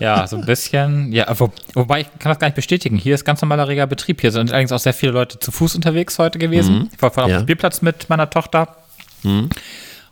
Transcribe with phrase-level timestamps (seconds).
[0.00, 1.12] Ja, so ein bisschen.
[1.12, 2.96] Ja, wo, wobei ich kann das gar nicht bestätigen.
[2.96, 4.20] Hier ist ganz normaler reger Betrieb.
[4.20, 6.80] Hier sind allerdings auch sehr viele Leute zu Fuß unterwegs heute gewesen.
[6.80, 6.90] Mhm.
[6.94, 7.36] Ich war vorhin ja.
[7.36, 8.76] auf dem Spielplatz mit meiner Tochter.
[9.22, 9.50] Mhm.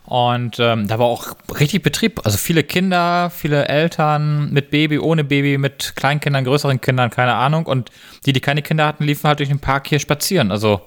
[0.05, 2.21] Und ähm, da war auch richtig Betrieb.
[2.25, 7.65] Also viele Kinder, viele Eltern mit Baby, ohne Baby, mit Kleinkindern, größeren Kindern, keine Ahnung.
[7.65, 7.91] Und
[8.25, 10.51] die, die keine Kinder hatten, liefen halt durch den Park hier spazieren.
[10.51, 10.81] Also,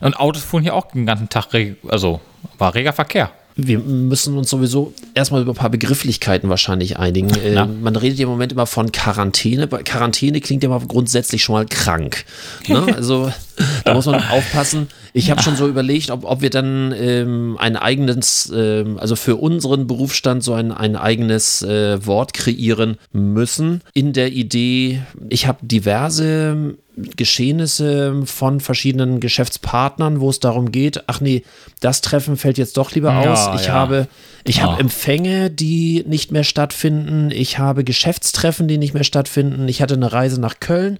[0.00, 1.48] und Autos fuhren hier auch den ganzen Tag,
[1.88, 2.20] also
[2.56, 7.30] war reger Verkehr wir müssen uns sowieso erstmal über ein paar Begrifflichkeiten wahrscheinlich einigen.
[7.30, 9.68] Äh, man redet ja im Moment immer von Quarantäne.
[9.68, 12.24] Quarantäne klingt ja mal grundsätzlich schon mal krank.
[12.68, 12.86] Ne?
[13.02, 13.32] Also
[13.84, 14.88] da muss man aufpassen.
[15.12, 19.36] Ich habe schon so überlegt, ob, ob wir dann ähm, ein eigenes, äh, also für
[19.36, 23.82] unseren Berufsstand so ein, ein eigenes äh, Wort kreieren müssen.
[23.92, 31.20] In der Idee, ich habe diverse Geschehnisse von verschiedenen Geschäftspartnern, wo es darum geht, ach
[31.20, 31.42] nee,
[31.80, 33.46] das Treffen fällt jetzt doch lieber aus.
[33.46, 33.72] Ja, ich ja.
[33.72, 34.08] habe,
[34.44, 34.64] ich ja.
[34.64, 37.30] habe Empfänge, die nicht mehr stattfinden.
[37.30, 39.68] Ich habe Geschäftstreffen, die nicht mehr stattfinden.
[39.68, 40.98] Ich hatte eine Reise nach Köln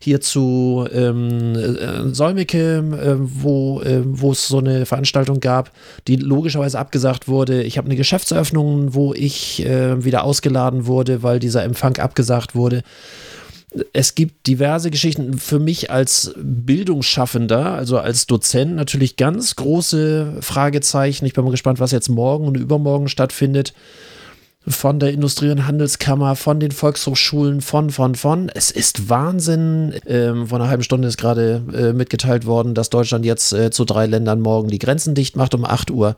[0.00, 5.70] hier zu ähm, äh, Solmecke, äh, wo äh, wo es so eine Veranstaltung gab,
[6.08, 7.62] die logischerweise abgesagt wurde.
[7.62, 12.82] Ich habe eine Geschäftseröffnung, wo ich äh, wieder ausgeladen wurde, weil dieser Empfang abgesagt wurde
[13.92, 15.38] es gibt diverse Geschichten.
[15.38, 21.26] Für mich als Bildungsschaffender, also als Dozent, natürlich ganz große Fragezeichen.
[21.26, 23.74] Ich bin mal gespannt, was jetzt morgen und übermorgen stattfindet.
[24.66, 28.48] Von der Industrie- und Handelskammer, von den Volkshochschulen, von, von, von.
[28.48, 29.94] Es ist Wahnsinn.
[30.06, 33.84] Ähm, vor einer halben Stunde ist gerade äh, mitgeteilt worden, dass Deutschland jetzt äh, zu
[33.84, 36.16] drei Ländern morgen die Grenzen dicht macht um 8 Uhr.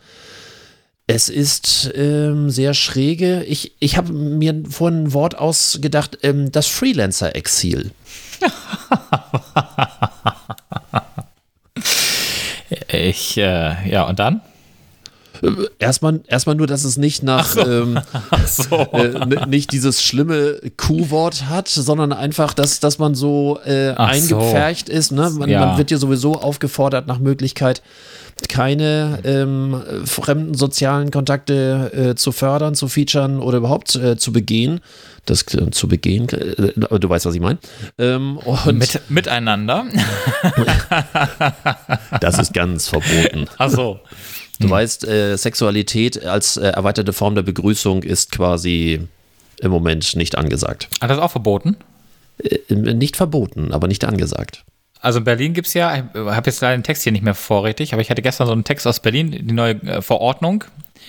[1.09, 3.45] Es ist ähm, sehr schräge.
[3.45, 7.93] Ich, ich habe mir vorhin ein Wort ausgedacht, ähm, das Freelancer-Exil.
[12.89, 14.41] ich, äh, ja, und dann?
[15.79, 17.61] Erstmal, erstmal nur, dass es nicht nach so.
[17.61, 18.01] ähm,
[18.47, 18.75] so.
[18.93, 24.93] äh, nicht dieses schlimme Q-Wort hat, sondern einfach, dass, dass man so äh, eingepfercht so.
[24.93, 25.13] ist.
[25.13, 25.31] Ne?
[25.31, 25.67] Man, ja.
[25.67, 27.81] man wird ja sowieso aufgefordert nach Möglichkeit,
[28.49, 34.81] keine ähm, fremden sozialen Kontakte äh, zu fördern, zu featuren oder überhaupt äh, zu begehen.
[35.25, 37.59] Das äh, zu begehen, äh, du weißt, was ich meine.
[37.99, 38.39] Ähm,
[38.73, 39.87] Mit, miteinander.
[42.21, 43.47] das ist ganz verboten.
[43.59, 44.01] Ach so.
[44.59, 44.71] Du hm.
[44.71, 49.01] weißt, äh, Sexualität als äh, erweiterte Form der Begrüßung ist quasi
[49.61, 50.89] im Moment nicht angesagt.
[51.01, 51.77] Hat das auch verboten?
[52.69, 54.65] nicht verboten, aber nicht angesagt.
[55.01, 57.35] Also in Berlin gibt es ja, ich habe jetzt leider den Text hier nicht mehr
[57.35, 60.65] vorrätig, aber ich hatte gestern so einen Text aus Berlin, die neue äh, Verordnung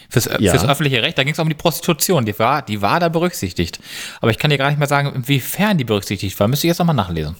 [0.09, 0.51] fürs, ja.
[0.51, 3.79] fürs öffentliche Recht, da ging es um die Prostitution, die war, die war da berücksichtigt.
[4.21, 6.47] Aber ich kann dir gar nicht mehr sagen, inwiefern die berücksichtigt war.
[6.47, 7.35] Müsste ich jetzt nochmal nachlesen.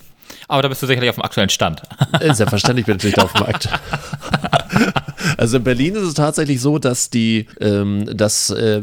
[0.48, 1.82] Aber da bist du sicherlich auf dem aktuellen Stand.
[2.20, 3.70] Äh, selbstverständlich bin ich da auf dem Markt.
[5.38, 8.82] Also in Berlin ist es tatsächlich so, dass die, ähm, dass äh,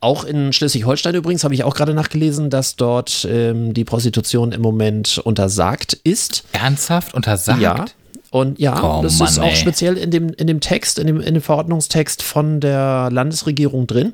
[0.00, 4.62] auch in Schleswig-Holstein übrigens habe ich auch gerade nachgelesen, dass dort ähm, die Prostitution im
[4.62, 6.44] Moment untersagt ist.
[6.52, 7.60] Ernsthaft untersagt?
[7.60, 7.84] Ja.
[8.30, 9.56] Und ja, oh, das Mann, ist auch ey.
[9.56, 14.12] speziell in dem, in dem Text, in dem, in dem Verordnungstext von der Landesregierung drin.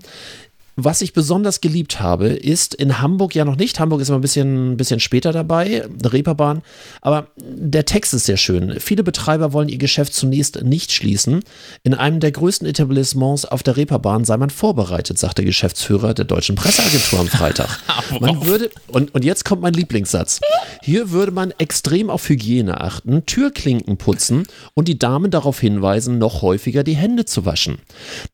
[0.79, 3.81] Was ich besonders geliebt habe, ist in Hamburg ja noch nicht.
[3.81, 6.61] Hamburg ist immer ein bisschen, bisschen später dabei, Reeperbahn.
[7.01, 8.79] Aber der Text ist sehr schön.
[8.79, 11.41] Viele Betreiber wollen ihr Geschäft zunächst nicht schließen.
[11.83, 16.27] In einem der größten Etablissements auf der Reeperbahn sei man vorbereitet, sagt der Geschäftsführer der
[16.27, 17.81] Deutschen Presseagentur am Freitag.
[18.21, 20.41] Man würde, und, und jetzt kommt mein Lieblingssatz.
[20.83, 26.43] Hier würde man extrem auf Hygiene achten, Türklinken putzen und die Damen darauf hinweisen, noch
[26.43, 27.79] häufiger die Hände zu waschen.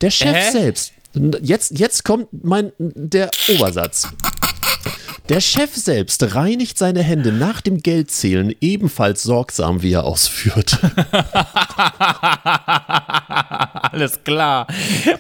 [0.01, 0.51] Der Chef äh?
[0.51, 0.93] selbst
[1.43, 4.09] Jetzt, jetzt kommt mein, der Obersatz.
[5.29, 10.79] Der Chef selbst reinigt seine Hände nach dem Geldzählen ebenfalls sorgsam, wie er ausführt.
[13.93, 14.67] alles klar,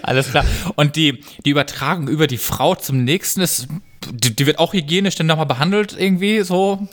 [0.03, 0.44] alles klar.
[0.75, 3.69] Und die, die Übertragung über die Frau zum nächsten ist,
[4.11, 6.88] die, die wird auch hygienisch dann nochmal behandelt irgendwie so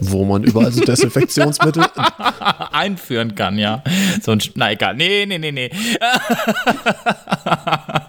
[0.00, 1.84] wo man überall so Desinfektionsmittel
[2.72, 3.82] einführen kann, ja.
[4.22, 5.70] So ein, na egal, nee, nee, nee, nee.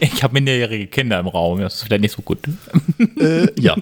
[0.00, 2.38] ich habe minderjährige Kinder im Raum, das ist vielleicht nicht so gut.
[3.18, 3.76] Äh, ja.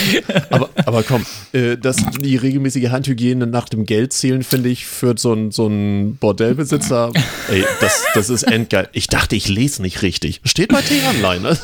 [0.50, 5.34] aber, aber komm, äh, das, die regelmäßige Handhygiene nach dem Geldzählen, finde ich, führt so
[5.34, 7.12] ein, so ein Bordellbesitzer.
[7.50, 8.88] Ey, das, das ist endgeil.
[8.92, 10.40] Ich dachte, ich lese nicht richtig.
[10.44, 11.58] Steht bei T-Online, ne?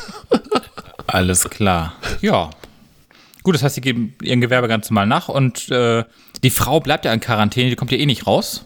[1.07, 1.93] Alles klar.
[2.21, 2.51] Ja,
[3.43, 6.03] Gut, das heißt, sie geben ihren Gewerbe ganz normal nach und äh,
[6.43, 8.65] die Frau bleibt ja in Quarantäne, die kommt ja eh nicht raus.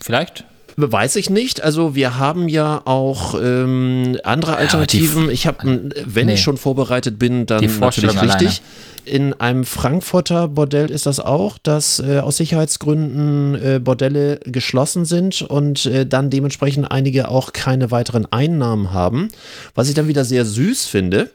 [0.00, 0.44] Vielleicht?
[0.78, 1.62] Weiß ich nicht.
[1.62, 5.26] Also wir haben ja auch ähm, andere Alternativen.
[5.26, 6.34] Ja, ich habe, wenn nee.
[6.34, 8.60] ich schon vorbereitet bin, dann natürlich richtig.
[9.06, 15.42] In einem Frankfurter Bordell ist das auch, dass äh, aus Sicherheitsgründen äh, Bordelle geschlossen sind
[15.42, 19.28] und äh, dann dementsprechend einige auch keine weiteren Einnahmen haben.
[19.74, 21.30] Was ich dann wieder sehr süß finde.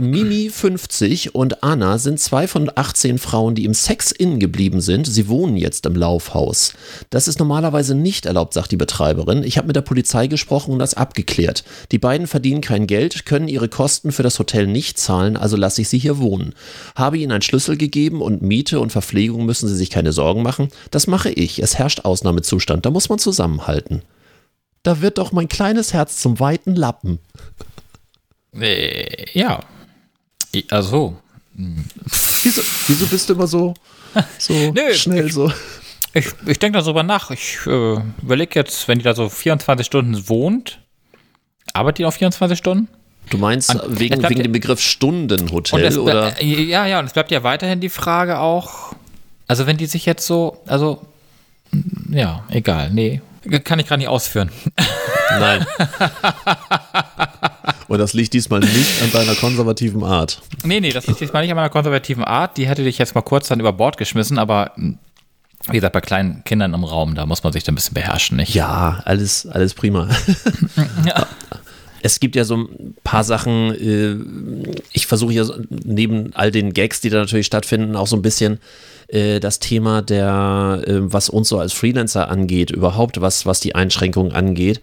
[0.00, 5.06] Mimi 50 und Anna sind zwei von 18 Frauen, die im Sex-In geblieben sind.
[5.06, 6.74] Sie wohnen jetzt im Laufhaus.
[7.10, 9.42] Das ist normalerweise nicht erlaubt, sagt die Betreiberin.
[9.42, 11.64] Ich habe mit der Polizei gesprochen und das abgeklärt.
[11.92, 15.82] Die beiden verdienen kein Geld, können ihre Kosten für das Hotel nicht zahlen, also lasse
[15.82, 16.54] ich sie hier wohnen.
[16.94, 20.68] Habe ihnen einen Schlüssel gegeben und Miete und Verpflegung müssen sie sich keine Sorgen machen.
[20.90, 21.62] Das mache ich.
[21.62, 22.84] Es herrscht Ausnahmezustand.
[22.86, 24.02] Da muss man zusammenhalten.
[24.82, 27.18] Da wird doch mein kleines Herz zum weiten Lappen.
[28.60, 29.60] Äh, ja,
[30.70, 31.16] also.
[31.54, 33.74] Wieso, wieso bist du immer so,
[34.38, 35.52] so Nö, schnell ich, so?
[36.12, 37.30] Ich, ich denke darüber nach.
[37.30, 40.80] Ich äh, überlege jetzt, wenn die da so 24 Stunden wohnt,
[41.72, 42.88] arbeitet die auch 24 Stunden?
[43.30, 46.42] Du meinst und wegen, wegen dem Begriff Stundenhotel es, oder?
[46.42, 48.94] Ja, ja, und es bleibt ja weiterhin die Frage auch,
[49.48, 51.02] also wenn die sich jetzt so, also
[52.10, 53.22] ja, egal, nee,
[53.64, 54.50] kann ich gerade nicht ausführen.
[55.30, 55.66] Nein.
[57.88, 60.40] Und das liegt diesmal nicht an deiner konservativen Art.
[60.64, 62.56] Nee, nee, das liegt diesmal nicht an meiner konservativen Art.
[62.56, 64.98] Die hätte dich jetzt mal kurz dann über Bord geschmissen, aber hm,
[65.68, 68.36] wie gesagt, bei kleinen Kindern im Raum, da muss man sich dann ein bisschen beherrschen,
[68.36, 68.54] nicht?
[68.54, 70.08] Ja, alles, alles prima.
[71.06, 71.26] ja.
[72.02, 77.00] Es gibt ja so ein paar Sachen, äh, ich versuche hier neben all den Gags,
[77.00, 78.58] die da natürlich stattfinden, auch so ein bisschen
[79.08, 83.74] äh, das Thema der, äh, was uns so als Freelancer angeht, überhaupt was, was die
[83.74, 84.82] Einschränkungen angeht.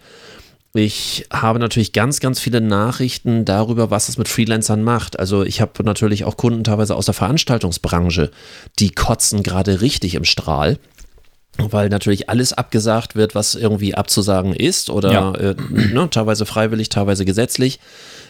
[0.74, 5.18] Ich habe natürlich ganz, ganz viele Nachrichten darüber, was es mit Freelancern macht.
[5.18, 8.30] Also ich habe natürlich auch Kunden teilweise aus der Veranstaltungsbranche,
[8.78, 10.78] die kotzen gerade richtig im Strahl
[11.58, 15.34] weil natürlich alles abgesagt wird, was irgendwie abzusagen ist oder ja.
[15.34, 17.78] äh, ne, teilweise freiwillig, teilweise gesetzlich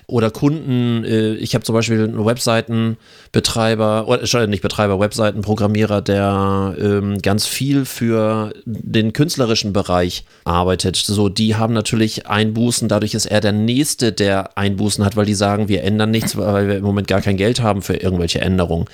[0.07, 1.05] oder Kunden.
[1.05, 7.85] Äh, ich habe zum Beispiel einen Webseitenbetreiber, oder nicht Betreiber, Webseitenprogrammierer, der ähm, ganz viel
[7.85, 10.97] für den künstlerischen Bereich arbeitet.
[10.97, 12.89] So, die haben natürlich Einbußen.
[12.89, 16.69] Dadurch ist er der Nächste, der Einbußen hat, weil die sagen, wir ändern nichts, weil
[16.69, 18.87] wir im Moment gar kein Geld haben für irgendwelche Änderungen.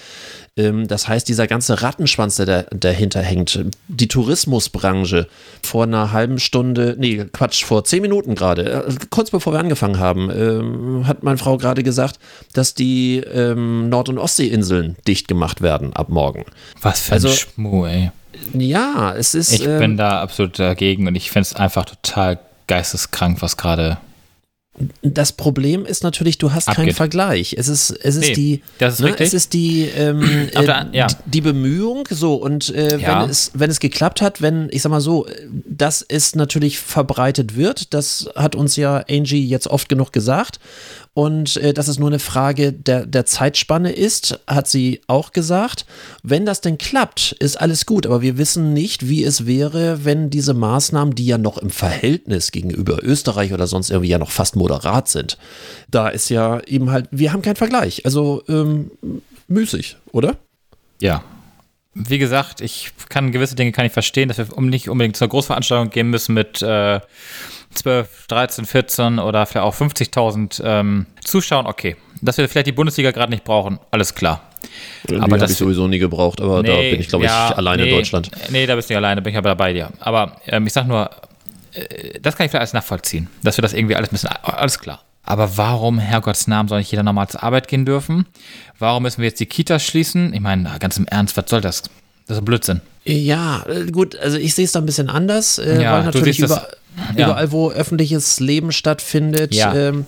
[0.59, 5.29] Ähm, das heißt, dieser ganze Rattenschwanz, der dahinter hängt, die Tourismusbranche,
[5.63, 9.99] vor einer halben Stunde, nee, Quatsch, vor zehn Minuten gerade, äh, kurz bevor wir angefangen
[9.99, 12.19] haben, ähm, hat meine Frau gerade gesagt,
[12.53, 16.45] dass die ähm, Nord- und Ostseeinseln dicht gemacht werden ab morgen.
[16.83, 18.11] Was für also, ein Schmuh, ey.
[18.53, 19.53] Ja, es ist.
[19.53, 23.99] Ich bin da absolut dagegen und ich finde es einfach total geisteskrank, was gerade
[25.03, 26.85] das Problem ist natürlich, du hast Abgeht.
[26.85, 27.55] keinen Vergleich.
[27.59, 30.23] Es ist, es ist nee, die, ist ne, es ist die, ähm,
[30.55, 31.07] äh, ja.
[31.27, 33.23] die Bemühung, so und äh, ja.
[33.23, 35.27] wenn es, wenn es geklappt hat, wenn, ich sag mal so,
[35.67, 40.59] dass es natürlich verbreitet wird, das hat uns ja Angie jetzt oft genug gesagt
[41.19, 45.85] und äh, dass es nur eine Frage der, der Zeitspanne ist, hat sie auch gesagt.
[46.23, 50.31] Wenn das denn klappt, ist alles gut, aber wir wissen nicht, wie es wäre, wenn
[50.31, 54.55] diese Maßnahmen, die ja noch im Verhältnis gegenüber Österreich oder sonst irgendwie ja noch fast
[54.55, 55.39] moderat sind,
[55.91, 58.05] da ist ja eben halt, wir haben keinen Vergleich.
[58.05, 58.93] Also ähm,
[59.49, 60.37] müßig, oder?
[61.01, 61.25] Ja,
[61.95, 65.91] wie gesagt, ich kann gewisse Dinge kann ich verstehen, dass wir nicht unbedingt zur Großveranstaltung
[65.91, 67.01] gehen müssen mit äh,
[67.75, 71.97] 12, 13, 14 oder vielleicht auch 50.000 ähm, Zuschauern, okay.
[72.21, 74.43] Dass wir vielleicht die Bundesliga gerade nicht brauchen, alles klar.
[75.09, 77.57] Die aber das ich sowieso nie gebraucht, aber nee, da bin ich, glaube ja, ich,
[77.57, 78.31] alleine nee, in Deutschland.
[78.51, 79.91] Nee, da bist du nicht alleine, bin ich aber dabei dir.
[80.01, 81.11] Aber ähm, ich sag nur,
[81.73, 85.03] äh, das kann ich vielleicht alles nachvollziehen, dass wir das irgendwie alles müssen, alles klar.
[85.23, 88.27] Aber warum, Herrgotts Namen, soll nicht jeder normal zur Arbeit gehen dürfen?
[88.79, 90.33] Warum müssen wir jetzt die Kitas schließen?
[90.33, 91.83] Ich meine, ganz im Ernst, was soll das?
[92.27, 92.81] Das ist ein Blödsinn.
[93.05, 96.39] Ja, äh, gut, also ich sehe es da ein bisschen anders, äh, ja, weil natürlich
[96.41, 96.69] über,
[97.17, 97.27] ja.
[97.27, 99.75] überall, wo öffentliches Leben stattfindet, ja.
[99.75, 100.07] ähm,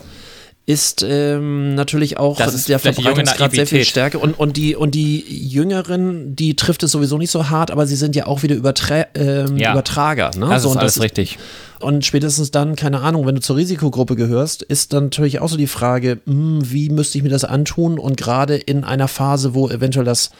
[0.66, 4.22] ist ähm, natürlich auch das der Verbreitungsgrad sehr viel stärker.
[4.22, 5.18] Und, und, die, und die
[5.48, 9.06] Jüngeren, die trifft es sowieso nicht so hart, aber sie sind ja auch wieder Übertra
[9.14, 9.72] ähm, ja.
[9.72, 10.30] Übertrager.
[10.36, 10.46] Ne?
[10.48, 11.38] Das so, ist alles das richtig.
[11.80, 15.56] Und spätestens dann, keine Ahnung, wenn du zur Risikogruppe gehörst, ist dann natürlich auch so
[15.56, 17.98] die Frage, mh, hm, wie müsste ich mir das antun?
[17.98, 20.30] Und gerade in einer Phase, wo eventuell das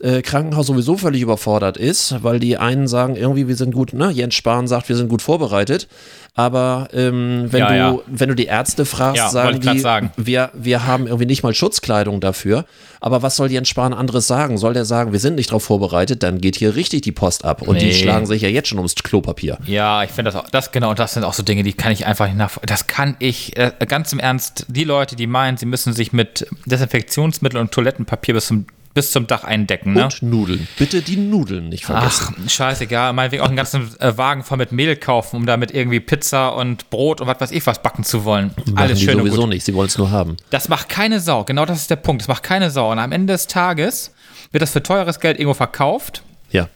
[0.00, 4.10] äh, Krankenhaus sowieso völlig überfordert ist, weil die einen sagen irgendwie, wir sind gut, ne?
[4.10, 5.88] Jens Spahn sagt, wir sind gut vorbereitet.
[6.34, 7.98] Aber ähm, wenn, ja, du, ja.
[8.06, 10.12] wenn du die Ärzte fragst, ja, sagen die, sagen.
[10.16, 12.64] Wir, wir haben irgendwie nicht mal Schutzkleidung dafür.
[13.00, 14.56] Aber was soll Jens Spahn anderes sagen?
[14.56, 17.60] Soll der sagen, wir sind nicht darauf vorbereitet, dann geht hier richtig die Post ab.
[17.60, 17.86] Und nee.
[17.88, 19.58] die schlagen sich ja jetzt schon ums Klopapier.
[19.66, 22.06] Ja, ich finde das auch, das genau, das sind auch so Dinge, die kann ich
[22.06, 25.66] einfach nicht nach, das kann ich, äh, ganz im Ernst, die Leute, die meinen, sie
[25.66, 29.94] müssen sich mit Desinfektionsmittel und Toilettenpapier bis zum bis zum Dach eindecken.
[29.94, 30.04] Ne?
[30.04, 30.68] Und Nudeln.
[30.78, 32.34] Bitte die Nudeln nicht vergessen.
[32.44, 33.12] Ach, scheißegal.
[33.12, 36.90] Meinetwegen auch einen ganzen äh, Wagen voll mit Mehl kaufen, um damit irgendwie Pizza und
[36.90, 38.52] Brot und was weiß ich was backen zu wollen.
[38.56, 39.48] Machen Alles schön sowieso und gut.
[39.50, 39.64] nicht.
[39.64, 40.36] Sie wollen es nur haben.
[40.50, 41.44] Das macht keine Sau.
[41.44, 42.22] Genau das ist der Punkt.
[42.22, 42.90] Das macht keine Sau.
[42.92, 44.12] Und am Ende des Tages
[44.50, 46.22] wird das für teures Geld irgendwo verkauft.
[46.50, 46.68] Ja.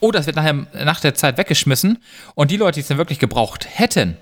[0.00, 1.98] Oder es wird nachher nach der Zeit weggeschmissen.
[2.34, 4.16] Und die Leute, die es dann wirklich gebraucht hätten,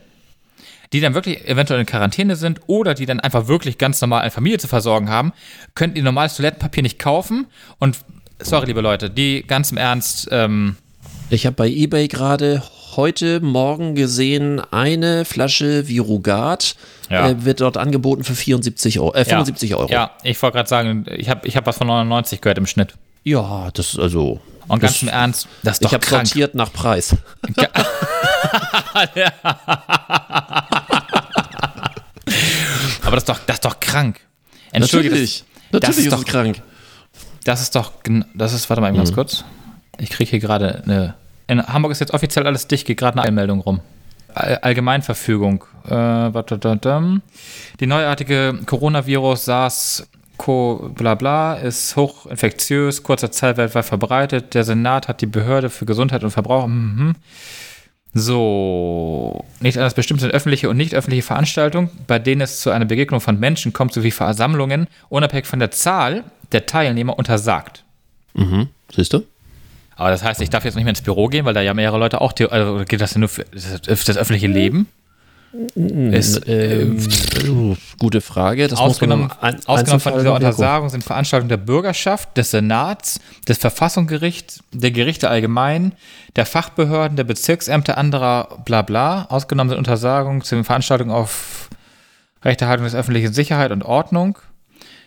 [0.93, 4.31] die dann wirklich eventuell in Quarantäne sind oder die dann einfach wirklich ganz normal eine
[4.31, 5.33] Familie zu versorgen haben,
[5.75, 7.47] könnten die normales Toilettenpapier nicht kaufen.
[7.79, 7.99] Und
[8.41, 10.29] sorry, liebe Leute, die ganz im Ernst.
[10.31, 10.77] Ähm
[11.33, 12.61] ich habe bei eBay gerade
[12.97, 16.75] heute Morgen gesehen, eine Flasche Virugat
[17.09, 17.29] ja.
[17.29, 19.77] äh, wird dort angeboten für 74 Euro, äh, 75 ja.
[19.77, 19.93] Euro.
[19.93, 22.95] Ja, ich wollte gerade sagen, ich habe ich hab was von 99 gehört im Schnitt.
[23.23, 24.41] Ja, das ist also.
[24.67, 27.17] Und ganz im Ernst, das ist doch Ich habe sortiert nach Preis.
[33.11, 34.21] Aber das ist doch, das ist doch krank.
[34.71, 36.62] Entschuldige, Natürlich, das, Natürlich das ist, ist es krank.
[37.43, 37.93] Das ist doch,
[38.35, 39.14] das ist, warte mal ganz mhm.
[39.17, 39.45] kurz.
[39.99, 41.14] Ich kriege hier gerade eine,
[41.49, 43.81] in Hamburg ist jetzt offiziell alles dicht, geht gerade eine Einmeldung rum.
[44.33, 45.64] Allgemeinverfügung.
[45.87, 46.31] Äh,
[47.81, 50.93] die neuartige Coronavirus SARS Co.
[50.95, 54.55] bla bla ist hochinfektiös, kurzer Zeit weltweit verbreitet.
[54.55, 56.69] Der Senat hat die Behörde für Gesundheit und Verbraucher.
[56.69, 57.17] Mhm.
[58.12, 62.85] So, nicht anders bestimmt sind öffentliche und nicht öffentliche Veranstaltungen, bei denen es zu einer
[62.85, 67.85] Begegnung von Menschen kommt, sowie Versammlungen, unabhängig von der Zahl der Teilnehmer untersagt.
[68.35, 69.23] Mhm, siehst du?
[69.95, 71.99] Aber das heißt, ich darf jetzt nicht mehr ins Büro gehen, weil da ja mehrere
[71.99, 74.88] Leute auch, also geht das ja nur für das öffentliche Leben?
[75.75, 78.69] Ist, äh, äh, gute Frage.
[78.69, 84.62] Das ausgenommen, ein, ausgenommen von dieser Untersagung sind Veranstaltungen der Bürgerschaft, des Senats, des Verfassungsgerichts,
[84.73, 85.92] der Gerichte allgemein,
[86.37, 89.25] der Fachbehörden, der Bezirksämter anderer bla bla.
[89.25, 91.69] Ausgenommen sind Untersagungen zu den Veranstaltungen auf
[92.45, 94.38] Rechterhaltung des öffentlichen Sicherheit und Ordnung.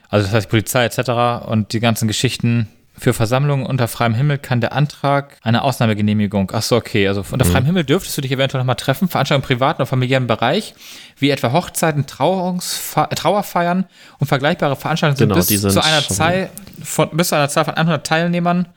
[0.09, 1.47] Also das heißt Polizei etc.
[1.47, 6.51] und die ganzen Geschichten für Versammlungen unter freiem Himmel kann der Antrag eine Ausnahmegenehmigung.
[6.51, 7.07] Achso, okay.
[7.07, 7.51] Also unter mhm.
[7.51, 10.75] freiem Himmel dürftest du dich eventuell nochmal treffen, Veranstaltungen im privaten oder familiären Bereich,
[11.17, 13.85] wie etwa Hochzeiten, Trauerfeiern
[14.19, 16.49] und vergleichbare Veranstaltungen genau, sind bis sind zu einer Zahl
[16.83, 18.67] von, bis zu einer Zahl von 100 Teilnehmern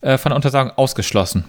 [0.00, 1.44] äh, von der Untersagung ausgeschlossen.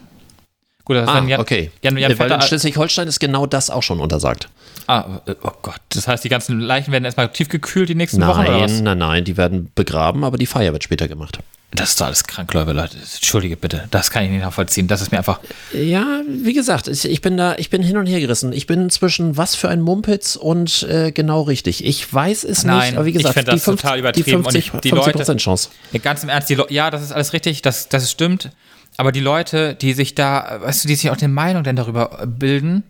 [0.86, 1.72] Gut, das ah, Jan, okay.
[1.82, 4.50] Jan, Jan Weil in Schleswig-Holstein ist genau das auch schon untersagt.
[4.88, 5.80] Ah, äh, oh Gott.
[5.90, 8.44] Das heißt, die ganzen Leichen werden erstmal tiefgekühlt die nächsten nein, Wochen?
[8.44, 11.40] Nein, nein, nein, die werden begraben, aber die Feier wird später gemacht.
[11.76, 12.72] Das ist doch alles krank, Leute.
[12.72, 13.86] Entschuldige bitte.
[13.90, 14.88] Das kann ich nicht nachvollziehen.
[14.88, 15.40] Das ist mir einfach.
[15.74, 18.54] Ja, wie gesagt, ich bin da, ich bin hin und her gerissen.
[18.54, 21.84] Ich bin zwischen was für ein Mumpitz und äh, genau richtig.
[21.84, 24.26] Ich weiß es Nein, nicht, aber wie gesagt, ich die, das 50, total übertrieben.
[24.26, 25.70] die 50, und die 50 Leute, Chance.
[26.04, 28.52] Ganz im Ernst, die ja, das ist alles richtig, das, das stimmt.
[28.98, 32.26] Aber die Leute, die sich da, weißt du, die sich auch eine Meinung denn darüber
[32.28, 32.84] bilden,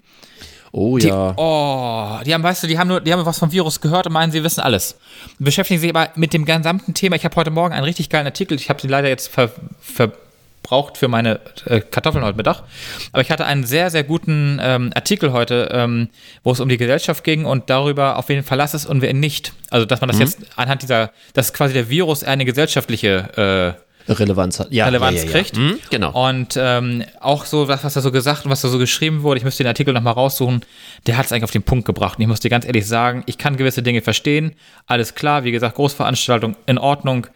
[0.75, 1.36] Oh die, ja.
[1.38, 4.13] Oh, die haben, weißt du, die haben nur, die haben was vom Virus gehört und
[4.13, 4.98] meinen, sie wissen alles.
[5.38, 7.15] Beschäftigen sich aber mit dem gesamten Thema.
[7.15, 10.98] Ich habe heute Morgen einen richtig geilen Artikel, ich habe sie leider jetzt ver, verbraucht
[10.98, 12.63] für meine äh, Kartoffeln heute Mittag.
[13.12, 16.10] Aber ich hatte einen sehr, sehr guten ähm, Artikel heute, ähm,
[16.44, 19.53] wo es um die Gesellschaft ging und darüber, auf wen Verlass ist und wer nicht.
[19.70, 20.24] Also, dass man das mhm.
[20.24, 24.72] jetzt anhand dieser, dass quasi der Virus eine gesellschaftliche äh, Relevanz hat.
[24.72, 25.58] Ja, Relevanz ja, ja, kriegt.
[25.58, 26.30] Mhm, genau.
[26.30, 29.38] Und ähm, auch so, was, was da so gesagt und was da so geschrieben wurde,
[29.38, 30.62] ich müsste den Artikel nochmal raussuchen,
[31.08, 32.18] der hat es eigentlich auf den Punkt gebracht.
[32.18, 34.54] Und ich muss dir ganz ehrlich sagen, ich kann gewisse Dinge verstehen.
[34.86, 37.28] Alles klar, wie gesagt, Großveranstaltung in Ordnung.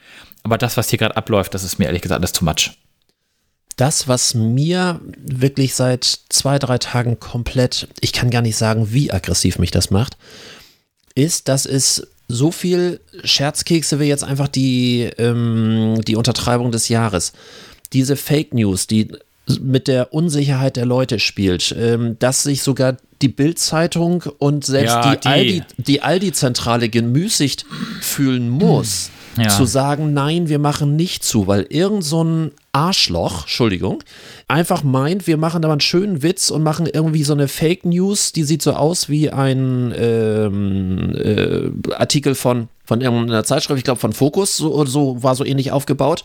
[0.44, 2.72] Aber das, was hier gerade abläuft, das ist mir ehrlich gesagt alles too much.
[3.76, 9.12] Das, was mir wirklich seit zwei, drei Tagen komplett, ich kann gar nicht sagen, wie
[9.12, 10.18] aggressiv mich das macht,
[11.14, 17.34] ist, dass es so viel Scherzkekse wie jetzt einfach die, ähm, die Untertreibung des Jahres.
[17.94, 19.10] Diese Fake News, die
[19.62, 25.16] mit der Unsicherheit der Leute spielt, ähm, dass sich sogar die Bildzeitung und selbst ja,
[25.16, 25.28] die, die.
[25.28, 27.66] Aldi, die Aldi-Zentrale gemüßigt
[28.02, 29.48] fühlen muss, ja.
[29.48, 34.04] zu sagen, nein, wir machen nicht zu, weil irgend so ein Arschloch, Entschuldigung,
[34.48, 37.86] einfach meint, wir machen da mal einen schönen Witz und machen irgendwie so eine Fake
[37.86, 43.84] News, die sieht so aus wie ein ähm, äh, Artikel von, von irgendeiner Zeitschrift, ich
[43.84, 46.24] glaube von Focus, so, so war so ähnlich aufgebaut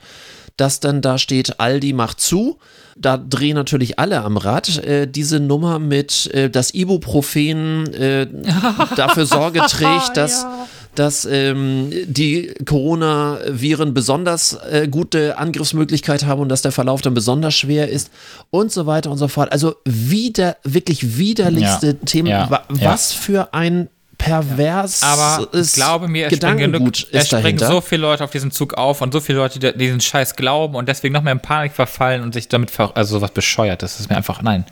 [0.57, 2.59] dass dann da steht, Aldi macht zu.
[2.97, 4.79] Da drehen natürlich alle am Rad.
[4.79, 8.27] Äh, diese Nummer mit, äh, das Ibuprofen äh,
[8.97, 10.69] dafür Sorge trägt, dass, ja.
[10.95, 17.55] dass ähm, die Coronaviren besonders äh, gute Angriffsmöglichkeit haben und dass der Verlauf dann besonders
[17.55, 18.11] schwer ist
[18.51, 19.53] und so weiter und so fort.
[19.53, 21.93] Also wieder, wirklich widerlichste ja.
[22.05, 22.29] Themen.
[22.29, 22.63] Ja.
[22.69, 23.89] Was für ein
[24.23, 28.51] pervers Aber ich glaube mir, es springen, genug, es springen so viele Leute auf diesen
[28.51, 31.41] Zug auf und so viele Leute, die diesen Scheiß glauben und deswegen noch mehr in
[31.41, 33.83] Panik verfallen und sich damit, ver also sowas bescheuert.
[33.83, 34.65] Das ist mir einfach, nein.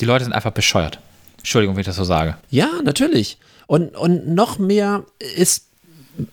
[0.00, 0.98] Die Leute sind einfach bescheuert.
[1.38, 2.36] Entschuldigung, wenn ich das so sage.
[2.50, 3.38] Ja, natürlich.
[3.66, 5.04] Und, und noch mehr
[5.36, 5.66] ist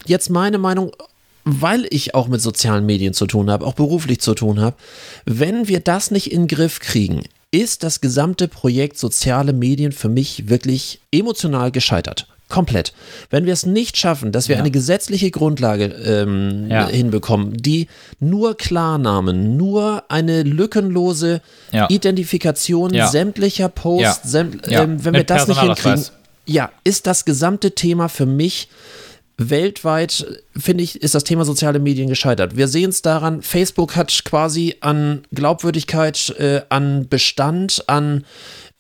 [0.06, 0.92] jetzt meine Meinung,
[1.46, 4.76] weil ich auch mit sozialen Medien zu tun habe, auch beruflich zu tun habe,
[5.26, 10.10] wenn wir das nicht in den Griff kriegen, ist das gesamte Projekt soziale Medien für
[10.10, 12.28] mich wirklich emotional gescheitert.
[12.50, 12.94] Komplett.
[13.30, 14.62] Wenn wir es nicht schaffen, dass wir ja.
[14.62, 16.88] eine gesetzliche Grundlage ähm, ja.
[16.88, 17.88] hinbekommen, die
[18.20, 21.88] nur Klarnamen, nur eine lückenlose ja.
[21.90, 26.06] Identifikation sämtlicher Posts, sämt, ähm, wenn Mit wir das nicht hinkriegen,
[26.46, 28.68] ja, ist das gesamte Thema für mich
[29.38, 32.56] weltweit, finde ich, ist das Thema soziale Medien gescheitert.
[32.56, 38.26] Wir sehen es daran, Facebook hat quasi an Glaubwürdigkeit, äh, an Bestand, an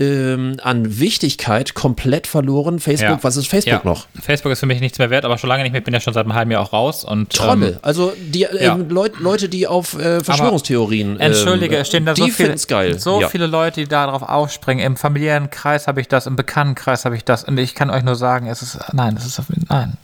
[0.03, 2.79] ähm, an Wichtigkeit komplett verloren.
[2.79, 3.23] Facebook, ja.
[3.23, 3.89] was ist Facebook ja.
[3.89, 4.07] noch?
[4.21, 5.79] Facebook ist für mich nichts mehr wert, aber schon lange nicht mehr.
[5.79, 7.03] Ich bin ja schon seit einem halben Jahr auch raus.
[7.03, 7.73] Und, Trommel.
[7.73, 8.75] Ähm, also die äh, ja.
[8.75, 11.15] Leut, Leute, die auf äh, Verschwörungstheorien.
[11.15, 12.99] Aber, entschuldige, es stehen da so, viele, geil.
[12.99, 14.85] so viele Leute, die darauf aufspringen.
[14.85, 17.43] Im familiären Kreis habe ich das, im Bekanntenkreis habe ich das.
[17.43, 19.97] Und ich kann euch nur sagen, es ist, nein, es ist, nein.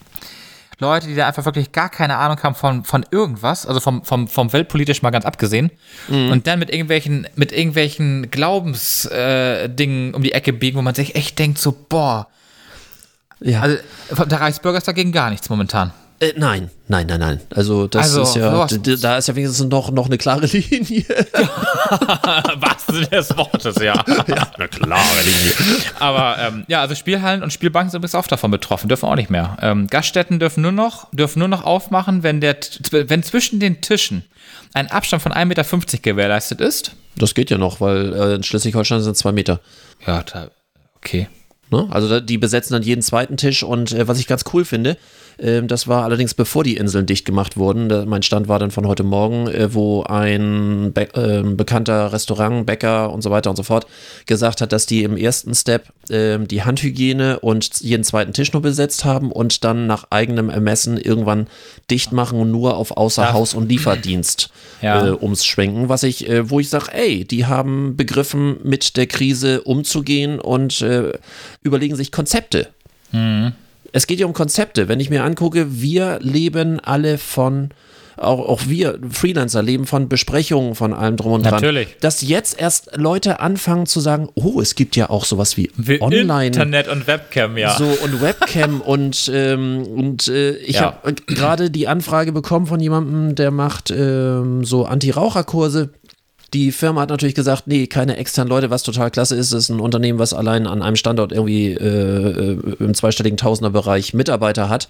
[0.79, 4.27] Leute, die da einfach wirklich gar keine Ahnung haben von, von irgendwas, also vom, vom,
[4.27, 5.71] vom weltpolitisch mal ganz abgesehen,
[6.07, 6.31] mhm.
[6.31, 11.15] und dann mit irgendwelchen, mit irgendwelchen Glaubensdingen äh, um die Ecke biegen, wo man sich
[11.15, 12.27] echt denkt, so, boah.
[13.41, 13.62] Ja.
[13.62, 13.77] Also
[14.25, 15.91] der Reichsbürger ist dagegen gar nichts momentan.
[16.21, 17.39] Äh, nein, nein, nein, nein.
[17.49, 21.05] Also das also, ist ja, da ist ja wenigstens noch, noch eine klare Linie.
[22.55, 23.93] Was des Wortes, ja.
[24.27, 24.51] ja.
[24.57, 25.53] Eine klare Linie.
[25.99, 29.29] Aber ähm, ja, also Spielhallen und Spielbanken sind übrigens auch davon betroffen, dürfen auch nicht
[29.29, 29.57] mehr.
[29.61, 32.58] Ähm, Gaststätten dürfen nur noch, dürfen nur noch aufmachen, wenn der,
[32.91, 34.25] wenn zwischen den Tischen
[34.73, 36.95] ein Abstand von 1,50 Meter gewährleistet ist.
[37.15, 39.62] Das geht ja noch, weil äh, in Schleswig-Holstein sind zwei Meter.
[40.05, 40.23] Ja,
[40.97, 41.29] okay.
[41.71, 41.88] Ne?
[41.91, 44.97] Also die besetzen dann jeden zweiten Tisch und äh, was ich ganz cool finde,
[45.63, 48.10] das war allerdings bevor die Inseln dicht gemacht wurden.
[48.10, 53.12] Mein Stand war dann von heute Morgen, äh, wo ein Be äh, bekannter Restaurant, Bäcker
[53.12, 53.88] und so weiter und so fort
[54.25, 58.62] gesagt hat, dass die im ersten Step äh, die Handhygiene und jeden zweiten Tisch nur
[58.62, 61.47] besetzt haben und dann nach eigenem Ermessen irgendwann
[61.89, 64.49] dicht machen und nur auf Außerhaus- und Lieferdienst
[64.82, 65.08] ja.
[65.08, 65.89] äh, umschwenken.
[65.89, 70.82] Was ich, äh, wo ich sage, ey, die haben begriffen, mit der Krise umzugehen und
[70.82, 71.13] äh,
[71.63, 72.67] überlegen sich Konzepte.
[73.12, 73.54] Mhm
[73.91, 74.88] es geht ja um Konzepte.
[74.88, 77.69] Wenn ich mir angucke, wir leben alle von
[78.21, 81.54] auch, auch wir Freelancer leben von Besprechungen, von allem drum und dran.
[81.54, 81.95] Natürlich.
[82.02, 86.02] Dass jetzt erst Leute anfangen zu sagen, oh, es gibt ja auch sowas wie, wie
[86.02, 86.47] Online.
[86.47, 87.78] Internet und Webcam, ja.
[87.78, 90.82] So und Webcam und, ähm, und äh, ich ja.
[91.04, 95.89] habe gerade die Anfrage bekommen von jemandem, der macht ähm, so Anti-Raucher-Kurse
[96.53, 99.51] die Firma hat natürlich gesagt, nee, keine externen Leute, was total klasse ist.
[99.51, 104.13] Es ist ein Unternehmen, was allein an einem Standort irgendwie äh, äh, im zweistelligen Tausenderbereich
[104.13, 104.88] Mitarbeiter hat.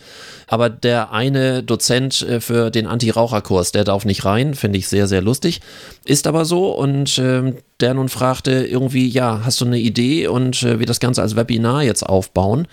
[0.48, 5.08] Aber der eine Dozent äh, für den Anti-Raucher-Kurs, der darf nicht rein, finde ich sehr,
[5.08, 5.60] sehr lustig.
[6.06, 10.64] Ist aber so und äh, der nun fragte irgendwie, ja, hast du eine Idee und
[10.64, 12.68] äh, wir das Ganze als Webinar jetzt aufbauen?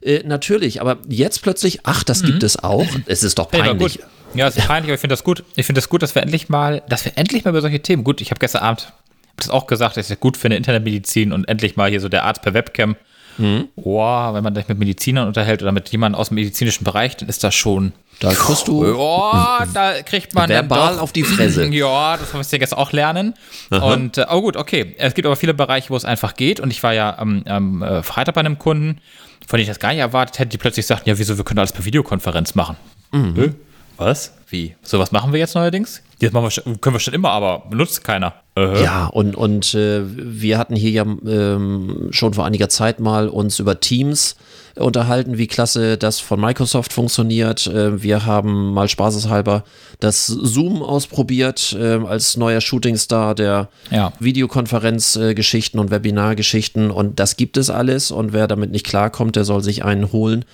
[0.00, 2.26] Äh, natürlich, aber jetzt plötzlich, ach, das mhm.
[2.26, 2.86] gibt es auch.
[3.06, 4.00] Es ist doch peinlich.
[4.34, 5.44] Ja, es ist peinlich, aber ich finde das gut.
[5.56, 8.04] Ich finde das gut, dass wir endlich mal, dass wir endlich mal über solche Themen,
[8.04, 8.92] gut, ich habe gestern Abend
[9.36, 12.24] das auch gesagt, dass ich das gut finde, Internetmedizin und endlich mal hier so der
[12.24, 12.96] Arzt per Webcam.
[13.38, 13.68] Mhm.
[13.76, 17.28] Oh, wenn man sich mit Medizinern unterhält oder mit jemandem aus dem medizinischen Bereich, dann
[17.28, 17.92] ist das schon.
[18.18, 18.84] Da kriegst du.
[18.84, 19.32] Oh,
[19.72, 20.48] da kriegt man.
[20.48, 21.66] Verbal doch, auf die Fresse.
[21.72, 23.34] Ja, das muss ich jetzt auch lernen.
[23.70, 23.92] Aha.
[23.92, 24.96] Und, äh, oh gut, okay.
[24.98, 26.58] Es gibt aber viele Bereiche, wo es einfach geht.
[26.58, 29.00] Und ich war ja am, am äh, Freitag bei einem Kunden,
[29.46, 31.60] von dem ich das gar nicht erwartet hätte, die plötzlich sagten: Ja, wieso, wir können
[31.60, 32.76] alles per Videokonferenz machen.
[33.12, 33.54] Mhm.
[33.98, 34.32] Was?
[34.48, 34.76] Wie?
[34.82, 36.02] So was machen wir jetzt neuerdings?
[36.20, 38.34] Jetzt wir, können wir schon immer, aber benutzt keiner.
[38.58, 43.28] Uh Ja, und, und äh, wir hatten hier ja ähm, schon vor einiger Zeit mal
[43.28, 44.36] uns über Teams
[44.78, 47.66] unterhalten, wie klasse das von Microsoft funktioniert.
[47.66, 49.64] Äh, wir haben mal spaßeshalber
[50.00, 54.12] das Zoom ausprobiert äh, als neuer Shootingstar der ja.
[54.20, 59.62] Videokonferenzgeschichten und Webinargeschichten und das gibt es alles und wer damit nicht klarkommt, der soll
[59.62, 60.44] sich einen holen,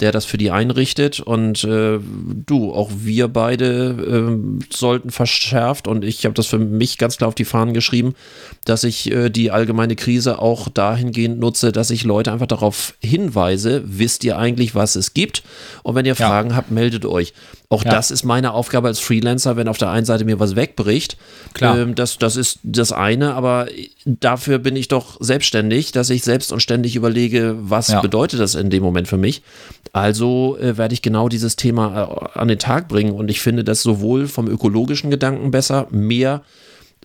[0.00, 1.98] der das für die einrichtet und äh,
[2.46, 7.28] du, auch wir beide äh, sollten verschärft und ich habe das für mich ganz klar
[7.28, 8.14] auf die Fahnen geschrieben,
[8.64, 13.82] dass ich äh, die allgemeine Krise auch dahingehend nutze, dass ich Leute einfach darauf hinweise,
[13.84, 15.42] wisst ihr eigentlich, was es gibt?
[15.82, 16.26] Und wenn ihr ja.
[16.26, 17.32] Fragen habt, meldet euch.
[17.72, 17.90] Auch ja.
[17.90, 21.16] das ist meine Aufgabe als Freelancer, wenn auf der einen Seite mir was wegbricht.
[21.54, 21.78] Klar.
[21.78, 23.66] Ähm, das, das ist das eine, aber
[24.04, 28.02] dafür bin ich doch selbstständig, dass ich selbst und ständig überlege, was ja.
[28.02, 29.42] bedeutet das in dem Moment für mich.
[29.94, 33.64] Also äh, werde ich genau dieses Thema äh, an den Tag bringen und ich finde
[33.64, 36.42] das sowohl vom ökologischen Gedanken besser, mehr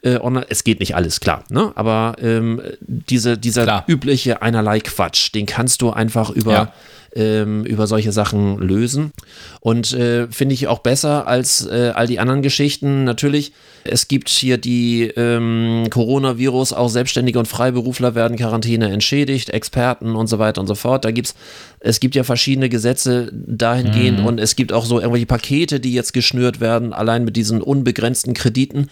[0.03, 0.45] äh, online.
[0.49, 1.71] Es geht nicht alles, klar, ne?
[1.75, 3.83] aber ähm, diese, dieser klar.
[3.87, 6.51] übliche einerlei Quatsch, den kannst du einfach über.
[6.51, 6.73] Ja
[7.17, 9.11] ähm, über solche Sachen lösen.
[9.59, 13.03] Und äh, finde ich auch besser als äh, all die anderen Geschichten.
[13.03, 20.15] Natürlich, es gibt hier die ähm, Coronavirus, auch Selbstständige und Freiberufler werden Quarantäne entschädigt, Experten
[20.15, 21.05] und so weiter und so fort.
[21.05, 21.35] Da gibt's,
[21.79, 24.25] es gibt ja verschiedene Gesetze dahingehend mhm.
[24.25, 28.33] und es gibt auch so irgendwelche Pakete, die jetzt geschnürt werden, allein mit diesen unbegrenzten
[28.33, 28.89] Krediten.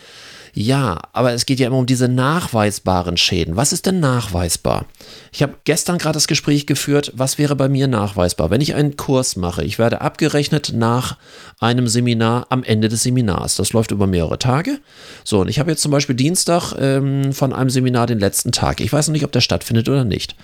[0.57, 3.57] Ja, aber es geht ja immer um diese nachweisbaren Schäden.
[3.57, 4.85] Was ist denn nachweisbar?
[5.33, 8.51] Ich habe gestern gerade das Gespräch geführt, was wäre bei mir nachweisbar?
[8.51, 11.17] Wenn ich einen Kurs mache, ich werde abgerechnet nach
[11.59, 13.57] einem Seminar am Ende des Seminars.
[13.57, 14.79] Das läuft über mehrere Tage.
[15.25, 18.79] So, und ich habe jetzt zum Beispiel Dienstag ähm, von einem Seminar den letzten Tag.
[18.79, 20.37] Ich weiß noch nicht, ob der stattfindet oder nicht.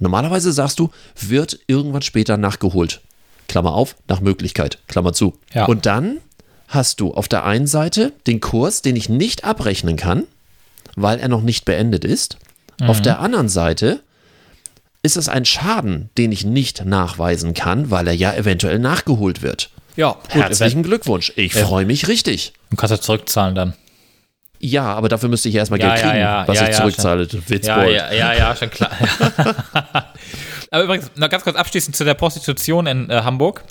[0.00, 3.00] Normalerweise sagst du, wird irgendwann später nachgeholt.
[3.46, 5.38] Klammer auf, nach Möglichkeit, Klammer zu.
[5.54, 5.66] Ja.
[5.66, 6.18] Und dann
[6.72, 10.24] hast du auf der einen Seite den Kurs, den ich nicht abrechnen kann,
[10.96, 12.38] weil er noch nicht beendet ist.
[12.80, 12.88] Mhm.
[12.88, 14.00] Auf der anderen Seite
[15.02, 19.70] ist es ein Schaden, den ich nicht nachweisen kann, weil er ja eventuell nachgeholt wird.
[19.96, 21.32] Ja, gut, herzlichen Glückwunsch.
[21.36, 22.52] Ich freue mich richtig.
[22.70, 23.74] Du kannst ja zurückzahlen dann.
[24.64, 27.28] Ja, aber dafür müsste ich erstmal ja, Geld kriegen, ja, was ich zurückzahle.
[27.62, 28.92] Ja, ja, ja, ja, schon klar.
[30.70, 33.64] aber übrigens, noch ganz kurz abschließend zu der Prostitution in äh, Hamburg.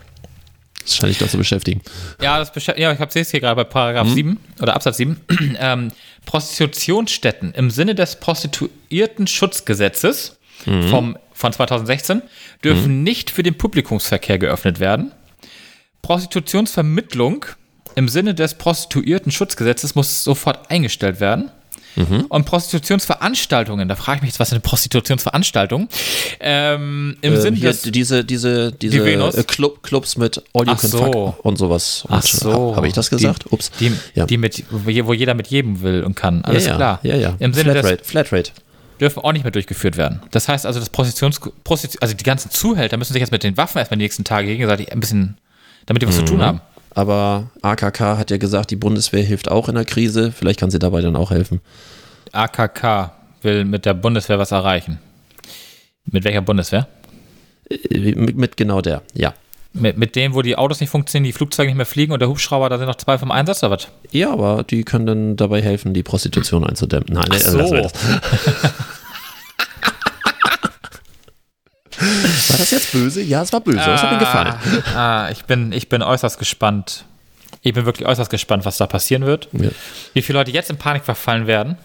[0.84, 1.82] Das scheint dich doch zu beschäftigen.
[2.22, 4.14] Ja, das ja ich habe es hier gerade bei Paragraph mhm.
[4.14, 5.22] 7 oder Absatz 7.
[5.60, 5.92] ähm,
[6.26, 10.90] Prostitutionsstätten im Sinne des Prostituierten-Schutzgesetzes mhm.
[10.90, 12.22] vom, von 2016
[12.64, 13.04] dürfen mhm.
[13.04, 15.12] nicht für den Publikumsverkehr geöffnet werden.
[16.02, 17.46] Prostitutionsvermittlung
[17.96, 21.52] im Sinne des Prostituierten-Schutzgesetzes muss sofort eingestellt werden.
[21.96, 22.26] Mhm.
[22.30, 25.90] Und Prostitutionsveranstaltungen, da frage ich mich jetzt, was ist eine Prostitutionsveranstaltung?
[26.40, 30.76] Ähm, Im äh, Sinne des diese diese diese die äh, Club, Clubs mit All You
[30.76, 30.98] Can so.
[30.98, 32.06] Fuck und sowas.
[32.10, 32.76] Ach so.
[32.76, 33.46] Habe ich das gesagt?
[33.46, 33.72] Die, Ups.
[33.80, 34.26] Die, ja.
[34.26, 36.44] die mit, wo jeder mit jedem will und kann.
[36.44, 37.00] Alles ja, klar.
[37.04, 37.36] Ja, ja.
[37.40, 37.98] Im Sinne Flatrate.
[37.98, 38.52] des Flatrate
[39.02, 40.22] dürfen auch nicht mehr durchgeführt werden.
[40.32, 43.58] Das heißt also, das Prostitutions, Prostitu also die ganzen Zuhälter müssen sich jetzt mit den
[43.58, 45.38] Waffen erstmal die nächsten Tage gegenseitig ein bisschen,
[45.88, 46.20] damit die was mhm.
[46.20, 46.44] zu tun mhm.
[46.44, 46.62] haben.
[46.94, 50.32] Aber AKK hat ja gesagt, die Bundeswehr hilft auch in der Krise.
[50.32, 51.62] Vielleicht kann sie dabei dann auch helfen.
[52.34, 55.00] AKK will mit der Bundeswehr was erreichen.
[56.06, 56.88] Mit welcher Bundeswehr?
[57.70, 59.34] Äh, mit, mit genau der, ja.
[59.74, 62.28] Mit, mit dem, wo die Autos nicht funktionieren, die Flugzeuge nicht mehr fliegen und der
[62.28, 63.88] Hubschrauber, da sind noch zwei vom Einsatz oder was?
[64.12, 67.08] Ja, aber die können dann dabei helfen, die Prostitution einzudämmen.
[67.10, 67.58] Nein, Ach so.
[67.76, 67.88] Äh,
[72.02, 73.22] war das jetzt böse?
[73.22, 73.78] Ja, es war böse.
[73.78, 74.54] Das hat mir gefallen.
[74.96, 77.06] Ah, ich, bin, ich bin äußerst gespannt.
[77.62, 79.48] Ich bin wirklich äußerst gespannt, was da passieren wird.
[79.54, 79.70] Ja.
[80.14, 81.78] Wie viele Leute jetzt in Panik verfallen werden.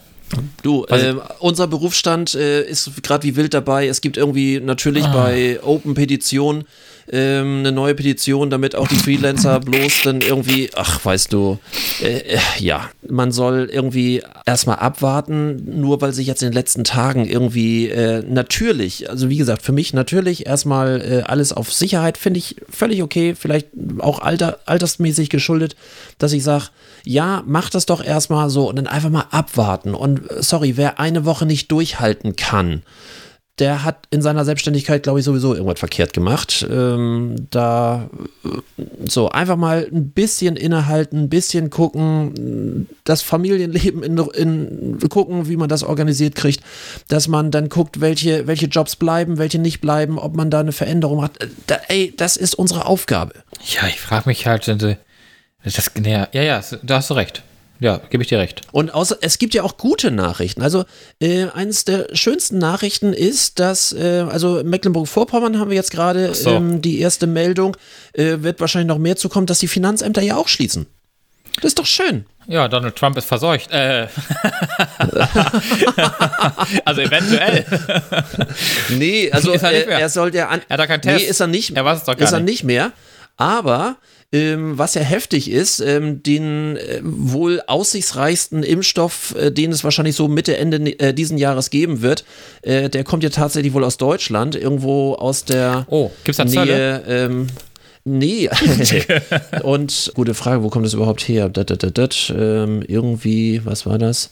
[0.62, 3.86] Du, äh, unser Berufsstand äh, ist gerade wie wild dabei.
[3.86, 5.12] Es gibt irgendwie natürlich ah.
[5.12, 6.64] bei Open Petition
[7.10, 11.58] ähm, eine neue Petition, damit auch die Freelancer bloß dann irgendwie, ach, weißt du,
[12.02, 16.84] äh, äh, ja, man soll irgendwie erstmal abwarten, nur weil sich jetzt in den letzten
[16.84, 22.18] Tagen irgendwie äh, natürlich, also wie gesagt, für mich natürlich erstmal äh, alles auf Sicherheit
[22.18, 25.76] finde ich völlig okay, vielleicht auch alter, altersmäßig geschuldet,
[26.18, 26.66] dass ich sage,
[27.04, 29.94] ja, mach das doch erstmal so und dann einfach mal abwarten.
[29.94, 32.82] Und äh, sorry, wer eine Woche nicht durchhalten kann,
[33.58, 36.66] der hat in seiner Selbstständigkeit, glaube ich, sowieso irgendwas verkehrt gemacht.
[36.70, 38.10] Ähm, da
[38.44, 45.48] äh, so einfach mal ein bisschen innehalten, ein bisschen gucken, das Familienleben in, in, gucken,
[45.48, 46.62] wie man das organisiert kriegt,
[47.08, 50.72] dass man dann guckt, welche, welche Jobs bleiben, welche nicht bleiben, ob man da eine
[50.72, 51.40] Veränderung hat.
[51.42, 53.32] Äh, da, ey, das ist unsere Aufgabe.
[53.64, 57.42] Ja, ich frage mich halt, das, ja, ja, da hast du recht.
[57.78, 58.62] Ja, gebe ich dir recht.
[58.72, 60.62] Und außer, es gibt ja auch gute Nachrichten.
[60.62, 60.84] Also
[61.20, 66.50] äh, eines der schönsten Nachrichten ist, dass, äh, also Mecklenburg-Vorpommern haben wir jetzt gerade so.
[66.50, 67.76] ähm, die erste Meldung,
[68.14, 70.86] äh, wird wahrscheinlich noch mehr zukommen, dass die Finanzämter ja auch schließen.
[71.56, 72.26] Das ist doch schön.
[72.48, 73.72] Ja, Donald Trump ist verseucht.
[73.72, 74.06] Äh.
[76.84, 77.64] also eventuell.
[78.90, 80.60] nee, also er, er, soll ja an.
[80.68, 81.24] Er hat keinen Test.
[81.24, 81.76] Nee, ist er nicht.
[81.76, 82.92] Er weiß es doch gar ist er nicht mehr.
[83.36, 83.96] Aber
[84.32, 90.16] ähm, was ja heftig ist, ähm, den äh, wohl aussichtsreichsten Impfstoff, äh, den es wahrscheinlich
[90.16, 92.24] so Mitte, Ende äh, diesen Jahres geben wird,
[92.62, 97.02] äh, der kommt ja tatsächlich wohl aus Deutschland, irgendwo aus der oh, gibt's da Nähe.
[97.06, 97.46] Ähm,
[98.08, 98.48] Nee.
[99.64, 101.48] und gute Frage, wo kommt das überhaupt her?
[101.48, 104.30] Dat, dat, dat, dat, ähm, irgendwie, was war das?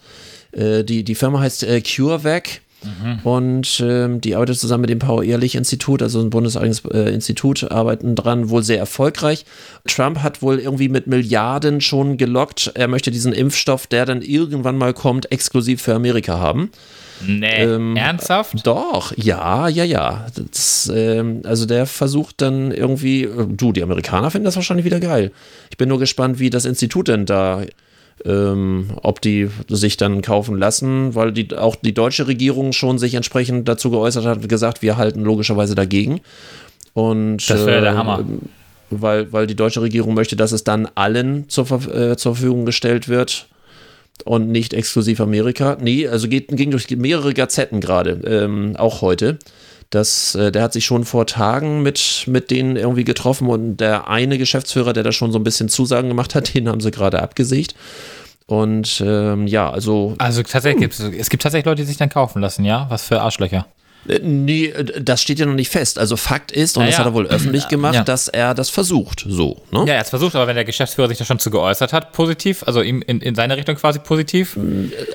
[0.53, 2.61] Äh, die, die Firma heißt äh, CureVac.
[2.85, 3.19] Mhm.
[3.25, 8.51] Und ähm, die arbeitet zusammen mit dem Paul-Ehrlich-Institut, also ein bundeseigenes äh, Institut, arbeiten dran,
[8.51, 9.45] wohl sehr erfolgreich.
[9.87, 12.73] Trump hat wohl irgendwie mit Milliarden schon gelockt.
[12.75, 16.71] Er möchte diesen Impfstoff, der dann irgendwann mal kommt, exklusiv für Amerika haben.
[17.27, 18.67] Nee, ähm, ernsthaft?
[18.67, 20.27] Doch, ja, ja, ja.
[20.35, 25.01] Das, ähm, also der versucht dann irgendwie, äh, du, die Amerikaner finden das wahrscheinlich wieder
[25.01, 25.31] geil.
[25.71, 27.63] Ich bin nur gespannt, wie das Institut denn da
[28.25, 33.15] ähm, ob die sich dann kaufen lassen, weil die, auch die deutsche Regierung schon sich
[33.15, 36.21] entsprechend dazu geäußert hat und gesagt, wir halten logischerweise dagegen.
[36.93, 38.25] Und, das wäre der Hammer.
[38.91, 43.09] Weil, weil die deutsche Regierung möchte, dass es dann allen zur, äh, zur Verfügung gestellt
[43.09, 43.49] wird
[44.25, 45.77] und nicht exklusiv Amerika.
[45.81, 49.39] Nee, also geht, ging durch mehrere Gazetten gerade, ähm, auch heute.
[49.95, 54.09] Das, äh, der hat sich schon vor Tagen mit, mit denen irgendwie getroffen und der
[54.09, 57.23] eine Geschäftsführer, der da schon so ein bisschen Zusagen gemacht hat, den haben sie gerade
[57.23, 57.75] abgesägt.
[58.47, 60.17] Und ähm, ja, also.
[60.19, 62.87] Also tatsächlich gibt es, es gibt tatsächlich Leute, die sich dann kaufen lassen, ja?
[62.91, 63.67] Was für Arschlöcher.
[64.09, 65.99] Äh, nee, äh, das steht ja noch nicht fest.
[65.99, 68.05] Also Fakt ist, und ja, das hat er wohl öffentlich gemacht, ja.
[68.05, 69.25] dass er das versucht.
[69.29, 69.81] So, ne?
[69.81, 72.13] Ja, er hat es versucht, aber wenn der Geschäftsführer sich da schon zu geäußert hat,
[72.13, 74.59] positiv, also ihm in, in seine Richtung quasi positiv.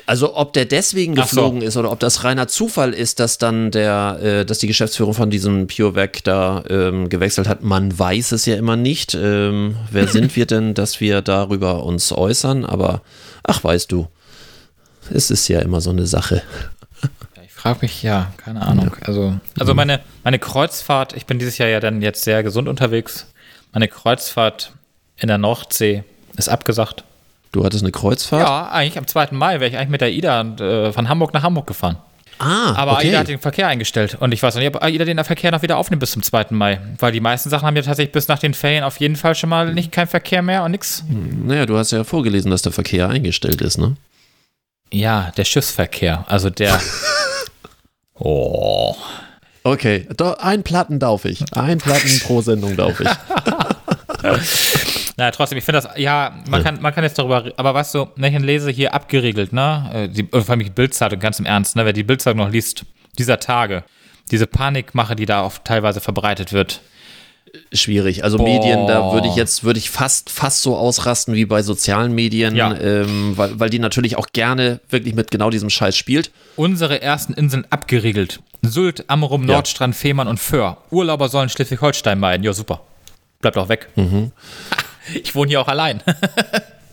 [0.06, 1.67] Also ob der deswegen geflogen so.
[1.67, 5.30] ist oder ob das reiner Zufall ist, dass dann der, äh, dass die Geschäftsführung von
[5.30, 9.13] diesem PureVac da ähm, gewechselt hat, man weiß es ja immer nicht.
[9.13, 12.65] Ähm, wer sind wir denn, dass wir darüber uns äußern?
[12.65, 13.02] Aber
[13.43, 14.08] ach, weißt du,
[15.12, 16.41] es ist ja immer so eine Sache
[17.60, 18.91] frage mich, ja, keine Ahnung.
[19.06, 23.28] Also, also meine, meine Kreuzfahrt, ich bin dieses Jahr ja dann jetzt sehr gesund unterwegs.
[23.74, 24.72] Meine Kreuzfahrt
[25.17, 26.04] in der Nordsee
[26.38, 27.04] ist abgesagt.
[27.52, 28.48] Du hattest eine Kreuzfahrt?
[28.48, 29.30] Ja, eigentlich am 2.
[29.32, 31.98] Mai wäre ich eigentlich mit der IDA äh, von Hamburg nach Hamburg gefahren.
[32.38, 33.10] Ah, Aber okay.
[33.10, 35.76] AIDA hat den Verkehr eingestellt und ich weiß nicht, ob AIDA den Verkehr noch wieder
[35.76, 36.48] aufnimmt bis zum 2.
[36.52, 36.80] Mai.
[36.98, 39.50] Weil die meisten Sachen haben ja tatsächlich bis nach den Ferien auf jeden Fall schon
[39.50, 41.04] mal nicht kein Verkehr mehr und nix.
[41.10, 43.98] Hm, naja, du hast ja vorgelesen, dass der Verkehr eingestellt ist, ne?
[44.91, 46.24] Ja, der Schiffsverkehr.
[46.30, 46.80] Also der.
[48.19, 48.95] Oh.
[49.63, 50.08] Okay,
[50.39, 51.43] ein Platten darf ich.
[51.53, 53.08] Ein Platten pro Sendung darf ich.
[55.17, 58.08] Na, trotzdem, ich finde das, ja, man kann, man kann jetzt darüber, aber weißt du,
[58.15, 61.75] wenn ich lese hier abgeriegelt, ne, äh, die, vor allem die Bildzeitung, ganz im Ernst,
[61.75, 62.86] ne, wer die Bildzeitung noch liest,
[63.17, 63.84] dieser Tage,
[64.32, 66.79] diese Panikmache, die da oft teilweise verbreitet wird,
[67.71, 68.23] schwierig.
[68.23, 68.45] Also Boah.
[68.45, 72.55] Medien, da würde ich jetzt, würde ich fast, fast so ausrasten wie bei sozialen Medien,
[72.55, 72.75] ja.
[72.75, 76.31] ähm, weil, weil die natürlich auch gerne wirklich mit genau diesem Scheiß spielt.
[76.55, 78.39] Unsere ersten Inseln abgeriegelt.
[78.62, 79.53] Sylt, Amrum, ja.
[79.53, 80.77] Nordstrand, Fehmarn und Föhr.
[80.91, 82.43] Urlauber sollen Schleswig-Holstein meiden.
[82.43, 82.81] Ja, super.
[83.39, 83.89] Bleibt auch weg.
[83.95, 84.31] Mhm.
[85.23, 86.03] Ich wohne hier auch allein.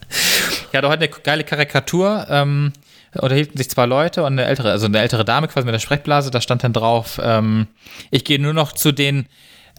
[0.09, 2.27] ich hatte heute eine geile Karikatur.
[2.31, 2.73] Ähm,
[3.21, 6.31] unterhielten sich zwei Leute und eine ältere, also eine ältere Dame quasi mit der Sprechblase,
[6.31, 7.67] da stand dann drauf, ähm,
[8.11, 9.27] ich gehe nur noch zu den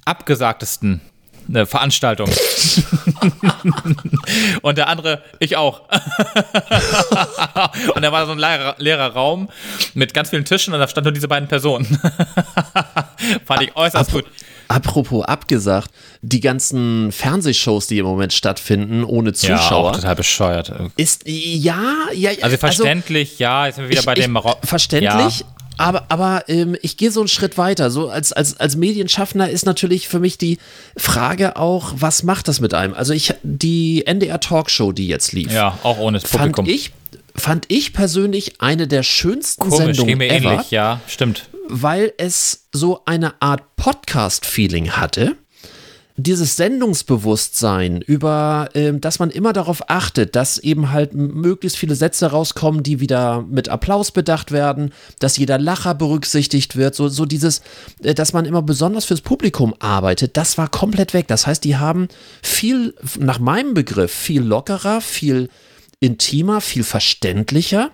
[0.08, 1.02] abgesagtesten
[1.50, 2.30] eine Veranstaltung.
[4.62, 5.82] und der andere, ich auch.
[7.96, 9.50] und da war so ein leerer, leerer, Raum
[9.94, 11.86] mit ganz vielen Tischen und da standen nur diese beiden Personen.
[13.46, 14.26] Fand ich äußerst gut.
[14.68, 15.92] Apropos abgesagt,
[16.22, 19.60] die ganzen Fernsehshows, die im Moment stattfinden, ohne Zuschauer.
[19.60, 20.74] Ja, auch total bescheuert.
[20.98, 21.82] Ist, ja,
[22.14, 22.32] ja.
[22.42, 24.68] Also verständlich, also, ja, jetzt sind wir wieder ich, bei dem Marokko.
[24.68, 25.46] Verständlich, ja
[25.78, 27.92] aber, aber ähm, ich gehe so einen Schritt weiter.
[27.92, 30.58] So als, als, als Medienschaffner ist natürlich für mich die
[30.96, 32.94] Frage auch, was macht das mit einem?
[32.94, 35.52] Also ich, die NDR Talkshow, die jetzt lief.
[35.52, 36.66] Ja, auch ohne das Publikum.
[36.66, 36.92] Fand ich,
[37.36, 41.50] fand ich persönlich eine der schönsten Komisch, Sendungen mir ever, ähnlich, ja, stimmt.
[41.70, 45.36] Weil es so eine Art Podcast-Feeling hatte
[46.20, 52.32] dieses Sendungsbewusstsein, über, äh, dass man immer darauf achtet, dass eben halt möglichst viele Sätze
[52.32, 57.62] rauskommen, die wieder mit Applaus bedacht werden, dass jeder Lacher berücksichtigt wird, so, so dieses,
[58.02, 61.28] äh, dass man immer besonders fürs Publikum arbeitet, das war komplett weg.
[61.28, 62.08] Das heißt, die haben
[62.42, 65.50] viel, nach meinem Begriff, viel lockerer, viel
[66.00, 67.92] intimer, viel verständlicher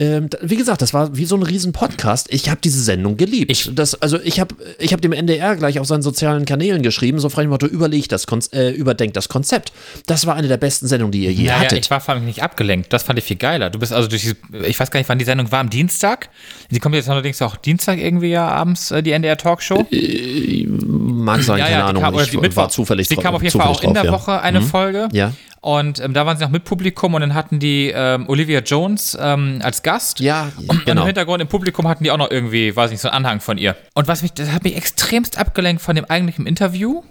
[0.00, 2.28] ähm, wie gesagt, das war wie so ein riesen Podcast.
[2.30, 3.50] Ich habe diese Sendung geliebt.
[3.50, 7.18] Ich, das, also ich habe ich hab dem NDR gleich auf seinen sozialen Kanälen geschrieben,
[7.18, 9.74] so frei Motto, überlegt das, äh, überdenkt das Konzept.
[10.06, 11.84] Das war eine der besten Sendungen, die ihr je naja, hattet.
[11.84, 12.90] Ich war vor allem nicht abgelenkt.
[12.94, 13.68] Das fand ich viel geiler.
[13.68, 14.34] Du bist also durch die,
[14.66, 16.30] ich weiß gar nicht, wann die Sendung war, am Dienstag.
[16.70, 19.86] Die kommt jetzt allerdings auch Dienstag irgendwie ja abends, äh, die NDR Talkshow.
[19.90, 22.02] Äh, mag sein, ja, keine ja, Ahnung.
[22.02, 24.12] Kam, ich war zufällig Die kam auf jeden Fall auch in der ja.
[24.12, 24.64] Woche eine mhm.
[24.64, 25.08] Folge.
[25.12, 25.34] Ja.
[25.62, 29.16] Und ähm, da waren sie noch mit Publikum und dann hatten die ähm, Olivia Jones
[29.20, 30.18] ähm, als Gast.
[30.18, 31.02] Ja, und genau.
[31.02, 33.58] im Hintergrund im Publikum hatten die auch noch irgendwie, weiß nicht, so einen Anhang von
[33.58, 33.76] ihr.
[33.94, 37.02] Und was mich, das hat mich extremst abgelenkt von dem eigentlichen Interview,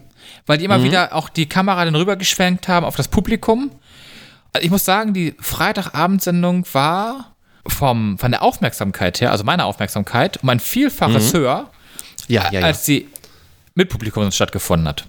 [0.48, 0.86] weil die immer mhm.
[0.86, 3.70] wieder auch die Kamera dann rübergeschwenkt haben auf das Publikum.
[4.54, 7.36] Also ich muss sagen, die Freitagabendsendung war
[7.68, 11.38] vom, von der Aufmerksamkeit her, also meiner Aufmerksamkeit, um ein Vielfaches mhm.
[11.38, 11.70] höher,
[12.28, 12.66] ja, ja, ja.
[12.66, 13.10] als sie
[13.76, 15.06] mit Publikum stattgefunden hat.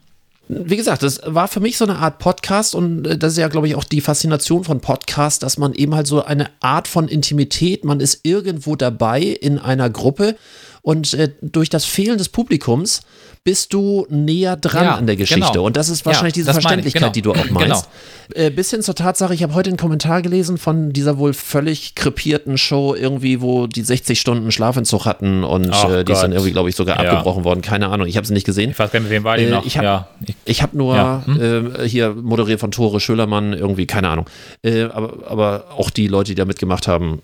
[0.51, 3.49] Wie gesagt, das war für mich so eine Art Podcast und äh, das ist ja,
[3.49, 7.07] glaube ich, auch die Faszination von Podcast, dass man eben halt so eine Art von
[7.07, 10.37] Intimität, man ist irgendwo dabei in einer Gruppe
[10.83, 13.03] und äh, durch das Fehlen des Publikums
[13.43, 15.53] bist du näher dran ja, an der Geschichte.
[15.53, 15.65] Genau.
[15.65, 17.13] Und das ist wahrscheinlich ja, diese Verständlichkeit, genau.
[17.13, 17.89] die du auch meinst.
[18.29, 18.47] Genau.
[18.47, 21.95] Äh, bis hin zur Tatsache, ich habe heute einen Kommentar gelesen von dieser wohl völlig
[21.95, 26.53] krepierten Show, irgendwie, wo die 60 Stunden Schlafentzug hatten und äh, die ist dann irgendwie,
[26.53, 27.11] glaube ich, sogar ja.
[27.11, 27.63] abgebrochen worden.
[27.63, 28.71] Keine Ahnung, ich habe sie nicht gesehen.
[28.71, 29.65] Ich weiß gar nicht, mit wem war die äh, noch?
[29.65, 30.07] Ich habe
[30.49, 31.73] hab nur hm?
[31.87, 34.27] Hier moderiert von Tore Schölermann, irgendwie, keine Ahnung.
[34.63, 37.23] Äh, aber, aber auch die Leute, die da mitgemacht haben,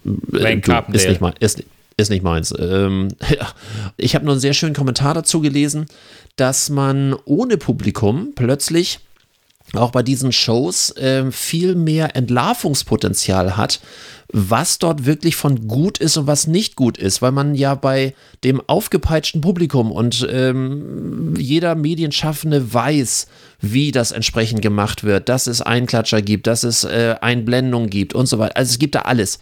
[0.92, 1.62] ist nicht mal, ist,
[1.96, 2.52] ist nicht meins.
[2.58, 3.48] Ähm, ja.
[3.96, 5.86] Ich habe nur einen sehr schönen Kommentar dazu gelesen,
[6.36, 9.00] dass man ohne Publikum plötzlich
[9.74, 13.80] auch bei diesen Shows äh, viel mehr Entlarvungspotenzial hat,
[14.32, 18.14] was dort wirklich von gut ist und was nicht gut ist, weil man ja bei
[18.44, 23.28] dem aufgepeitschten Publikum und ähm, jeder Medienschaffende weiß,
[23.60, 28.26] wie das entsprechend gemacht wird, dass es Einklatscher gibt, dass es äh, Einblendungen gibt und
[28.26, 28.56] so weiter.
[28.56, 29.38] Also es gibt da alles.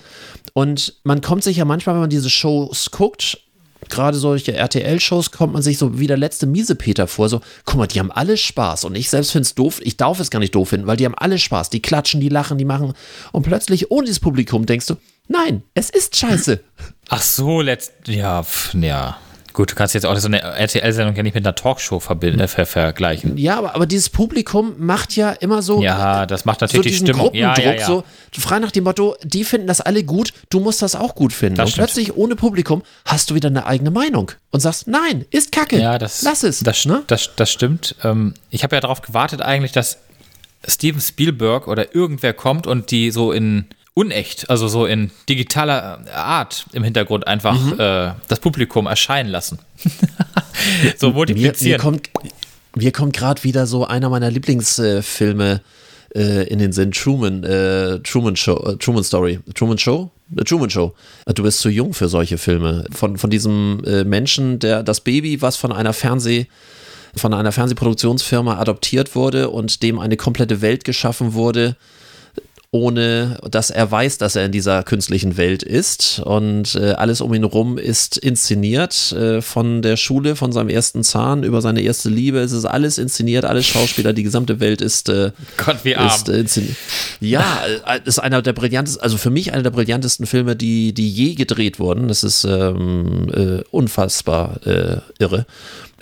[0.53, 3.39] Und man kommt sich ja manchmal, wenn man diese Shows guckt,
[3.88, 7.29] gerade solche RTL-Shows kommt man sich so wie der letzte Miesepeter vor.
[7.29, 8.85] So, guck mal, die haben alle Spaß.
[8.85, 9.81] Und ich selbst finde es doof.
[9.83, 11.70] Ich darf es gar nicht doof finden, weil die haben alle Spaß.
[11.70, 12.94] Die klatschen, die lachen, die machen.
[13.33, 14.97] Und plötzlich ohne dieses Publikum denkst du,
[15.29, 16.61] nein, es ist scheiße.
[17.09, 19.18] Ach so, letzt, ja, pf, ja.
[19.55, 22.67] Gut, du kannst jetzt auch so eine RTL-Sendung ja nicht mit einer Talkshow äh, ver
[22.67, 23.38] vergleichen.
[23.38, 25.81] Ja, aber, aber dieses Publikum macht ja immer so.
[25.81, 27.27] Ja, das macht natürlich so die Stimmung.
[27.27, 27.87] Gruppendruck, ja, ja, ja.
[27.87, 28.03] so
[28.37, 31.55] frei nach dem Motto, die finden das alle gut, du musst das auch gut finden.
[31.55, 31.87] Das und stimmt.
[31.87, 35.79] plötzlich ohne Publikum hast du wieder eine eigene Meinung und sagst, nein, ist Kacke.
[35.81, 36.59] Ja, das, lass es.
[36.59, 37.05] Das, ne?
[37.07, 37.95] das, das stimmt.
[38.03, 39.99] Ähm, ich habe ja darauf gewartet eigentlich, dass
[40.67, 46.66] Steven Spielberg oder irgendwer kommt und die so in unecht, also so in digitaler Art
[46.72, 47.80] im Hintergrund einfach mhm.
[47.80, 49.59] äh, das Publikum erscheinen lassen.
[50.98, 51.61] so multiplizieren.
[51.62, 52.11] Mir, mir kommt,
[52.76, 55.61] mir kommt gerade wieder so einer meiner Lieblingsfilme
[56.14, 60.11] äh, in den Sinn, Truman, äh, Truman Show, äh, Truman Story, Truman Show?
[60.35, 60.94] The äh, Truman Show.
[61.26, 62.87] Du bist zu jung für solche Filme.
[62.92, 66.46] Von, von diesem äh, Menschen, der das Baby, was von einer Fernseh
[67.16, 71.76] von einer Fernsehproduktionsfirma adoptiert wurde und dem eine komplette Welt geschaffen wurde,
[72.75, 76.19] ohne dass er weiß, dass er in dieser künstlichen Welt ist.
[76.25, 81.05] Und äh, alles um ihn herum ist inszeniert äh, von der Schule, von seinem ersten
[81.05, 82.41] Zahn über seine erste Liebe.
[82.41, 86.09] Es ist alles inszeniert, alles Schauspieler, die gesamte Welt ist, äh, Gott, wie arm.
[86.09, 86.77] ist äh, inszeniert.
[87.21, 91.09] Ja, äh, ist einer der brillantesten, also für mich einer der brillantesten Filme, die, die
[91.09, 92.09] je gedreht wurden.
[92.09, 94.59] Das ist ähm, äh, unfassbar
[95.19, 95.47] irre.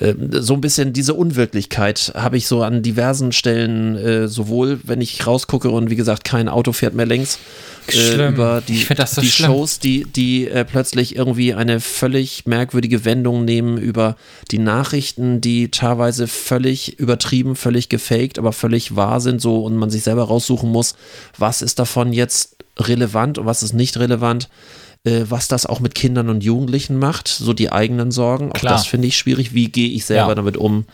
[0.01, 5.01] Ähm, so ein bisschen diese Unwirklichkeit habe ich so an diversen Stellen, äh, sowohl wenn
[5.01, 7.39] ich rausgucke und wie gesagt, kein Auto fährt mehr längs,
[7.93, 13.45] äh, über die, so die Shows, die, die äh, plötzlich irgendwie eine völlig merkwürdige Wendung
[13.45, 14.17] nehmen, über
[14.51, 19.91] die Nachrichten, die teilweise völlig übertrieben, völlig gefaked, aber völlig wahr sind, so und man
[19.91, 20.95] sich selber raussuchen muss,
[21.39, 24.49] was ist davon jetzt relevant und was ist nicht relevant
[25.05, 28.51] äh, was das auch mit Kindern und Jugendlichen macht, so die eigenen Sorgen.
[28.51, 28.75] Auch Klar.
[28.75, 29.53] das finde ich schwierig.
[29.53, 30.35] Wie gehe ich selber ja.
[30.35, 30.87] damit um,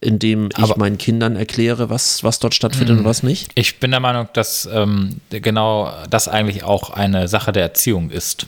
[0.00, 3.50] indem ich Aber meinen Kindern erkläre, was, was dort stattfindet und was nicht?
[3.54, 8.46] Ich bin der Meinung, dass ähm, genau das eigentlich auch eine Sache der Erziehung ist.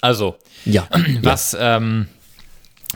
[0.00, 0.86] Also, ja.
[1.22, 1.76] was, ja.
[1.76, 2.08] Ähm,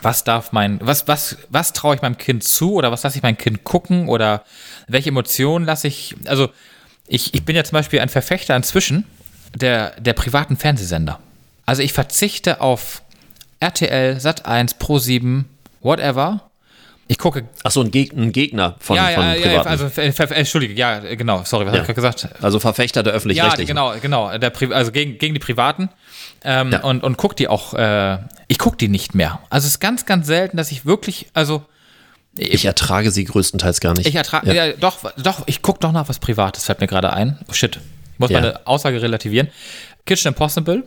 [0.03, 3.23] was darf mein, was, was, was traue ich meinem Kind zu oder was lasse ich
[3.23, 4.45] mein Kind gucken oder
[4.89, 6.49] welche Emotionen lasse ich, also
[7.07, 9.05] ich, ich bin ja zum Beispiel ein Verfechter inzwischen
[9.55, 11.19] der, der privaten Fernsehsender.
[11.73, 13.01] Also ich verzichte auf
[13.61, 15.45] RTL, Sat1, Pro7,
[15.81, 16.51] whatever.
[17.09, 17.49] Ich gucke.
[17.65, 21.65] Achso, ein, Geg ein Gegner von, ja, von ja, ja, also Entschuldige, ja, genau, sorry,
[21.65, 21.81] was ja.
[21.81, 22.29] habe ich gerade gesagt?
[22.43, 23.75] Also Verfechter der öffentlich-rechtlichen.
[23.75, 25.89] Ja, genau, genau, der also gegen, gegen die Privaten.
[26.45, 26.83] Ähm, ja.
[26.83, 29.41] und, und guck die auch, äh, ich gucke die nicht mehr.
[29.49, 31.65] Also es ist ganz, ganz selten, dass ich wirklich, also
[32.37, 34.07] ich ertrage sie größtenteils gar nicht.
[34.07, 34.67] Ich ertrage, ja.
[34.67, 34.73] ja.
[34.75, 37.39] doch, doch, ich gucke doch nach was Privates, fällt mir gerade ein.
[37.49, 37.81] Oh shit,
[38.13, 39.49] ich muss meine Aussage relativieren.
[40.05, 40.85] Kitchen Impossible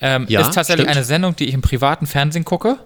[0.00, 0.96] ähm, ja, ist tatsächlich stimmt.
[0.96, 2.78] eine Sendung, die ich im privaten Fernsehen gucke.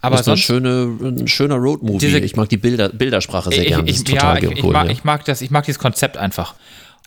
[0.00, 2.18] Aber das ist sonst, eine schöne, ein schöner Roadmovie.
[2.18, 3.88] ich mag die Bilder, Bildersprache sehr gerne.
[3.88, 6.54] Ich, ja, ich, ich, mag, ich, mag das, ich mag dieses Konzept einfach.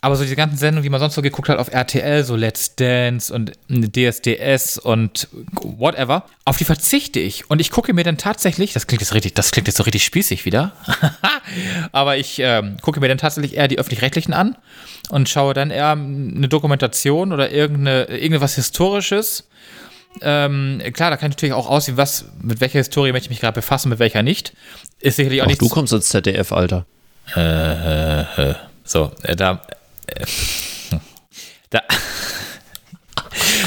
[0.02, 2.74] Aber so diese ganzen Sendungen, die man sonst so geguckt hat auf RTL, so Let's
[2.74, 7.50] Dance und DSDS und whatever, auf die verzichte ich.
[7.50, 10.04] Und ich gucke mir dann tatsächlich, das klingt jetzt richtig, das klingt jetzt so richtig
[10.04, 10.72] spießig wieder,
[11.92, 14.56] aber ich ähm, gucke mir dann tatsächlich eher die öffentlich-rechtlichen an
[15.10, 19.48] und schaue dann eher eine Dokumentation oder irgendeine, irgendwas Historisches.
[20.22, 23.40] Ähm, klar, da kann ich natürlich auch aussehen, was, mit welcher Historie möchte ich mich
[23.40, 24.54] gerade befassen, mit welcher nicht.
[24.98, 25.60] Ist sicherlich auch, auch nicht.
[25.60, 26.86] Du kommst ins ZDF, Alter.
[27.36, 28.54] Äh, äh, äh.
[28.84, 29.62] So, äh, da.
[31.70, 31.82] Da.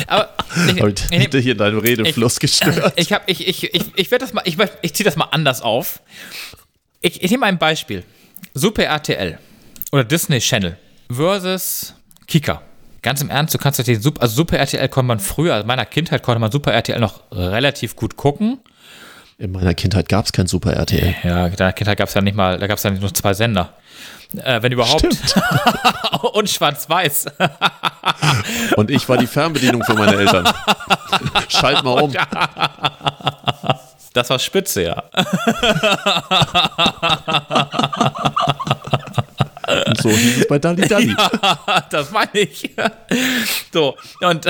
[0.08, 0.30] Aber
[0.68, 2.94] ich, ich, ich, ich hier in deinem Redefluss gestört.
[2.98, 5.62] Ich, hab, ich, ich, ich, ich werde das mal, ich, ich ziehe das mal anders
[5.62, 6.02] auf.
[7.02, 8.04] Ich, ich nehme ein Beispiel.
[8.54, 9.40] Super RTL
[9.92, 10.78] oder Disney Channel
[11.10, 11.94] versus
[12.28, 12.62] Kika.
[13.02, 15.68] Ganz im Ernst, du kannst den Super, also Super RTL konnte man früher, also in
[15.68, 18.60] meiner Kindheit konnte man Super RTL noch relativ gut gucken.
[19.38, 21.16] In meiner Kindheit gab es kein Super RTL.
[21.24, 23.34] Ja, in deiner Kindheit gab es ja nicht mal, da gab es ja nur zwei
[23.34, 23.74] Sender.
[24.38, 25.04] Äh, wenn überhaupt.
[26.34, 27.26] Und schwarz-weiß.
[28.76, 30.48] Und ich war die Fernbedienung für meine Eltern.
[31.48, 32.14] Schalt mal um.
[34.14, 35.04] Das war spitze, ja.
[39.88, 41.16] Und so hieß es bei Dalli Dalli.
[41.18, 42.70] Ja, das meine ich.
[43.72, 44.46] So, und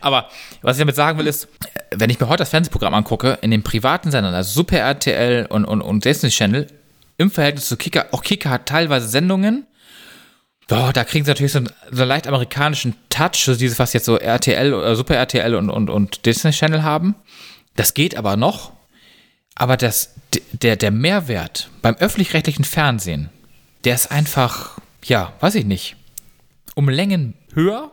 [0.00, 0.26] aber
[0.62, 1.48] was ich damit sagen will, ist,
[1.94, 5.64] wenn ich mir heute das Fernsehprogramm angucke, in den privaten Sendern, also Super RTL und,
[5.64, 6.66] und, und Disney Channel,
[7.20, 9.66] im Verhältnis zu Kika, auch Kika hat teilweise Sendungen,
[10.72, 13.92] Oh, da kriegen sie natürlich so einen, so einen leicht amerikanischen Touch, so dieses, was
[13.92, 17.16] jetzt so RTL oder Super RTL und, und, und Disney Channel haben.
[17.74, 18.72] Das geht aber noch.
[19.56, 20.14] Aber das,
[20.52, 23.30] der, der Mehrwert beim öffentlich-rechtlichen Fernsehen,
[23.82, 25.96] der ist einfach, ja, weiß ich nicht,
[26.76, 27.90] um Längen höher,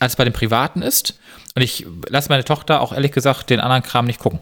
[0.00, 1.20] als bei den Privaten ist.
[1.54, 4.40] Und ich lasse meine Tochter auch ehrlich gesagt den anderen Kram nicht gucken.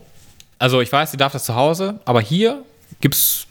[0.58, 2.64] Also ich weiß, sie darf das zu Hause, aber hier
[3.02, 3.46] gibt es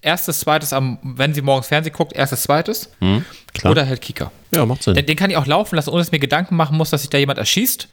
[0.00, 2.90] erstes, zweites, am, wenn sie morgens Fernsehen guckt, erstes, zweites.
[3.00, 3.24] Hm,
[3.64, 4.30] oder halt Kika.
[4.54, 4.94] Ja, macht Sinn.
[4.94, 7.02] Den, den, kann ich auch laufen lassen, ohne dass ich mir Gedanken machen muss, dass
[7.02, 7.88] sich da jemand erschießt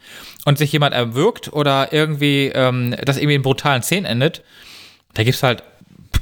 [0.45, 4.43] und sich jemand erwürgt oder irgendwie, ähm, dass irgendwie in brutalen Szenen endet.
[5.13, 5.63] Da gibt es halt,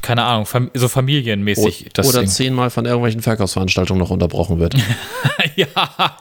[0.01, 1.89] keine Ahnung, fam so familienmäßig.
[1.97, 2.29] O oder Ding.
[2.29, 4.75] zehnmal von irgendwelchen Verkaufsveranstaltungen noch unterbrochen wird.
[5.55, 5.67] ja,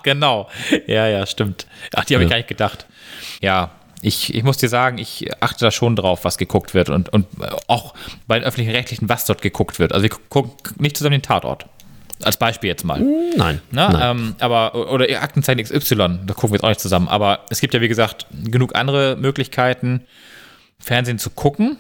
[0.03, 0.49] genau.
[0.87, 1.67] Ja, ja, stimmt.
[1.95, 2.27] Ach, die habe ja.
[2.27, 2.87] ich gar nicht gedacht.
[3.41, 7.09] Ja, ich, ich muss dir sagen, ich achte da schon drauf, was geguckt wird und,
[7.11, 7.26] und
[7.68, 7.94] auch
[8.26, 9.92] bei den öffentlichen Rechtlichen, was dort geguckt wird.
[9.92, 11.66] Also wir gucken nicht zusammen den Tatort.
[12.22, 13.00] Als Beispiel jetzt mal.
[13.36, 13.61] Nein.
[13.70, 14.16] Na, nein.
[14.16, 15.96] Ähm, aber, oder Aktenzeichen XY,
[16.26, 17.09] da gucken wir jetzt auch nicht zusammen.
[17.09, 20.03] Aber es gibt ja, wie gesagt, genug andere Möglichkeiten,
[20.78, 21.78] Fernsehen zu gucken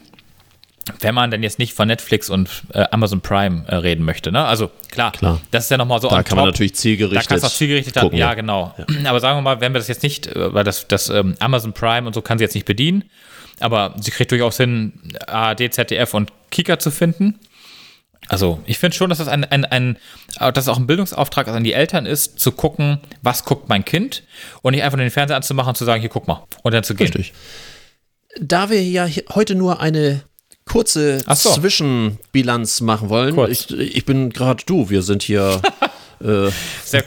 [1.00, 4.32] wenn man denn jetzt nicht von Netflix und äh, Amazon Prime äh, reden möchte.
[4.32, 4.44] Ne?
[4.44, 6.08] Also klar, klar, das ist ja nochmal so.
[6.08, 6.36] Da kann top.
[6.38, 7.24] man natürlich zielgerichtet.
[7.24, 8.74] Da kannst du auch zielgerichtet gucken, ja, ja, genau.
[8.76, 8.86] Ja.
[9.10, 11.72] Aber sagen wir mal, wenn wir das jetzt nicht, äh, weil das, das ähm, Amazon
[11.72, 13.04] Prime und so kann sie jetzt nicht bedienen,
[13.60, 14.92] aber sie kriegt durchaus hin,
[15.26, 17.38] ARD, ZDF und Kika zu finden.
[18.28, 19.98] Also ich finde schon, dass das ein, ein, ein,
[20.40, 24.24] äh, dass auch ein Bildungsauftrag an die Eltern ist, zu gucken, was guckt mein Kind
[24.62, 26.94] und nicht einfach den Fernseher anzumachen und zu sagen, hier guck mal und dann zu
[26.94, 27.06] gehen.
[27.06, 27.32] Richtig.
[28.40, 30.22] Da wir ja heute nur eine
[30.72, 31.50] kurze so.
[31.50, 33.38] Zwischenbilanz machen wollen.
[33.50, 35.60] Ich, ich, bin gerade du, wir sind hier
[36.20, 36.50] äh,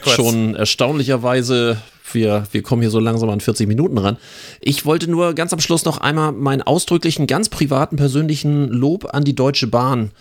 [0.06, 1.78] schon erstaunlicherweise
[2.12, 4.16] wir, wir kommen hier so langsam an 40 Minuten ran.
[4.60, 9.24] Ich wollte nur ganz am Schluss noch einmal meinen ausdrücklichen, ganz privaten, persönlichen Lob an
[9.24, 10.12] die Deutsche Bahn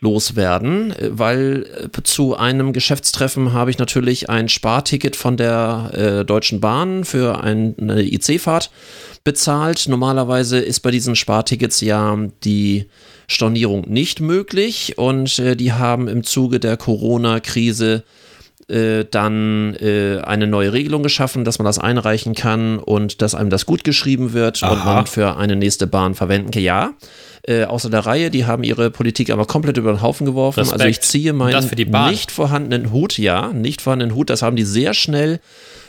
[0.00, 6.60] loswerden, weil äh, zu einem Geschäftstreffen habe ich natürlich ein Sparticket von der äh, Deutschen
[6.60, 8.70] Bahn für eine IC-Fahrt
[9.24, 9.86] bezahlt.
[9.88, 12.86] Normalerweise ist bei diesen Spartickets ja die
[13.28, 18.02] Stornierung nicht möglich und äh, die haben im Zuge der Corona-Krise
[18.68, 23.50] äh, dann äh, eine neue Regelung geschaffen, dass man das einreichen kann und dass einem
[23.50, 24.72] das gut geschrieben wird Aha.
[24.72, 26.62] und man für eine nächste Bahn verwenden kann.
[26.62, 26.94] Ja,
[27.42, 30.60] äh, außer der Reihe, die haben ihre Politik aber komplett über den Haufen geworfen.
[30.60, 30.80] Respekt.
[30.80, 31.68] Also ich ziehe meinen
[32.10, 35.40] nicht vorhandenen Hut, ja, nicht vorhandenen Hut, das haben die sehr schnell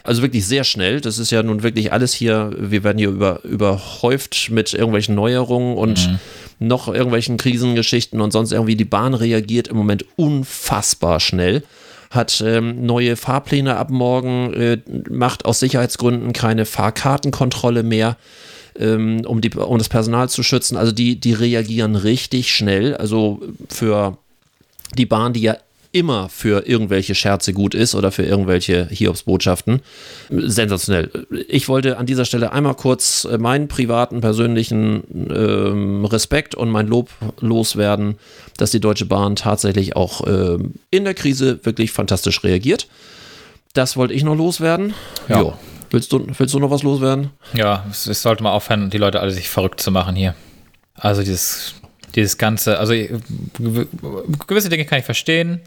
[0.03, 1.01] also wirklich sehr schnell.
[1.01, 5.77] Das ist ja nun wirklich alles hier, wir werden hier über, überhäuft mit irgendwelchen Neuerungen
[5.77, 6.19] und mhm.
[6.59, 8.75] noch irgendwelchen Krisengeschichten und sonst irgendwie.
[8.75, 11.63] Die Bahn reagiert im Moment unfassbar schnell
[12.09, 14.79] hat ähm, neue Fahrpläne ab morgen, äh,
[15.09, 18.17] macht aus Sicherheitsgründen keine Fahrkartenkontrolle mehr,
[18.79, 20.77] ähm, um, die, um das Personal zu schützen.
[20.77, 22.95] Also die, die reagieren richtig schnell.
[22.95, 24.17] Also für
[24.97, 25.57] die Bahn, die ja
[25.91, 29.81] immer für irgendwelche Scherze gut ist oder für irgendwelche Hiobsbotschaften.
[30.29, 31.09] Sensationell.
[31.49, 36.87] Ich wollte an dieser Stelle einmal kurz äh, meinen privaten, persönlichen ähm, Respekt und mein
[36.87, 37.09] Lob
[37.41, 38.15] loswerden,
[38.57, 42.87] dass die Deutsche Bahn tatsächlich auch ähm, in der Krise wirklich fantastisch reagiert.
[43.73, 44.93] Das wollte ich noch loswerden.
[45.27, 45.39] Ja.
[45.41, 45.53] Jo.
[45.91, 47.31] Willst du, willst du noch was loswerden?
[47.53, 50.35] Ja, es, es sollte mal aufhören, die Leute alle sich verrückt zu machen hier.
[50.95, 51.75] Also dieses,
[52.15, 52.93] dieses ganze, also
[54.47, 55.59] gewisse Dinge kann ich verstehen.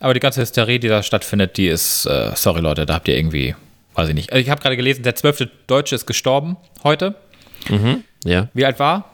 [0.00, 3.16] Aber die ganze Hysterie, die da stattfindet, die ist, äh, sorry Leute, da habt ihr
[3.16, 3.54] irgendwie,
[3.94, 4.32] weiß ich nicht.
[4.32, 7.14] Also ich habe gerade gelesen, der zwölfte Deutsche ist gestorben heute.
[7.68, 8.48] Mhm, ja.
[8.54, 9.10] Wie alt war?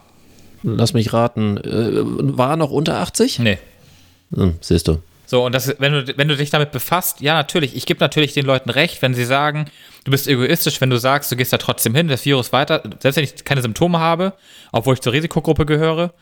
[0.62, 1.56] Lass mich raten.
[1.56, 3.40] Äh, war er noch unter 80?
[3.40, 3.58] Nee.
[4.34, 5.02] Hm, siehst du.
[5.26, 8.34] So, und das, wenn, du, wenn du dich damit befasst, ja, natürlich, ich gebe natürlich
[8.34, 9.66] den Leuten recht, wenn sie sagen,
[10.04, 13.16] du bist egoistisch, wenn du sagst, du gehst da trotzdem hin, das Virus weiter, selbst
[13.16, 14.34] wenn ich keine Symptome habe,
[14.72, 16.12] obwohl ich zur Risikogruppe gehöre,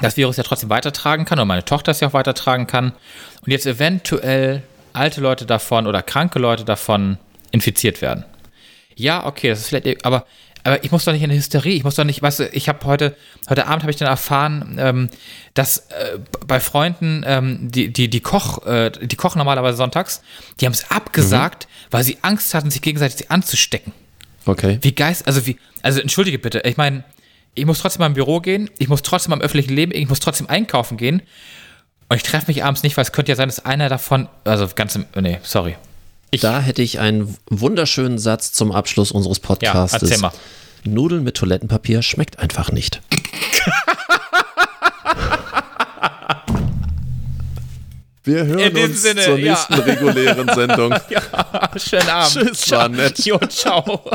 [0.00, 2.92] das Virus ja trotzdem weitertragen kann oder meine Tochter es ja auch weitertragen kann
[3.44, 7.18] und jetzt eventuell alte Leute davon oder kranke Leute davon
[7.50, 8.24] infiziert werden.
[8.96, 10.26] Ja, okay, das ist vielleicht, aber
[10.64, 12.68] aber ich muss doch nicht in eine Hysterie, ich muss doch nicht, weißt du, ich
[12.68, 13.16] habe heute,
[13.48, 15.08] heute Abend habe ich dann erfahren, ähm,
[15.54, 20.22] dass äh, bei Freunden, ähm, die, die, die Koch, äh, die kochen normalerweise sonntags,
[20.60, 21.86] die haben es abgesagt, mhm.
[21.92, 23.92] weil sie Angst hatten, sich gegenseitig anzustecken.
[24.46, 24.78] Okay.
[24.82, 27.04] Wie geist, also wie, also entschuldige bitte, ich meine,
[27.54, 30.20] ich muss trotzdem mal im Büro gehen, ich muss trotzdem am öffentlichen Leben, ich muss
[30.20, 31.22] trotzdem einkaufen gehen.
[32.08, 34.66] Und ich treffe mich abends nicht, weil es könnte ja sein, dass einer davon, also
[34.74, 35.76] ganz im, nee, sorry.
[36.30, 39.94] Ich, da hätte ich einen wunderschönen Satz zum Abschluss unseres Podcasts.
[39.94, 40.32] Ja, erzähl mal.
[40.84, 43.00] Nudeln mit Toilettenpapier schmeckt einfach nicht.
[48.24, 49.80] Wir hören uns Sinne, zur nächsten ja.
[49.80, 50.94] regulären Sendung.
[51.08, 51.22] Ja,
[51.78, 52.34] schönen Abend.
[52.34, 52.80] Tschüss, ciao.
[52.80, 53.24] war nett.
[53.24, 54.02] Jo, ciao.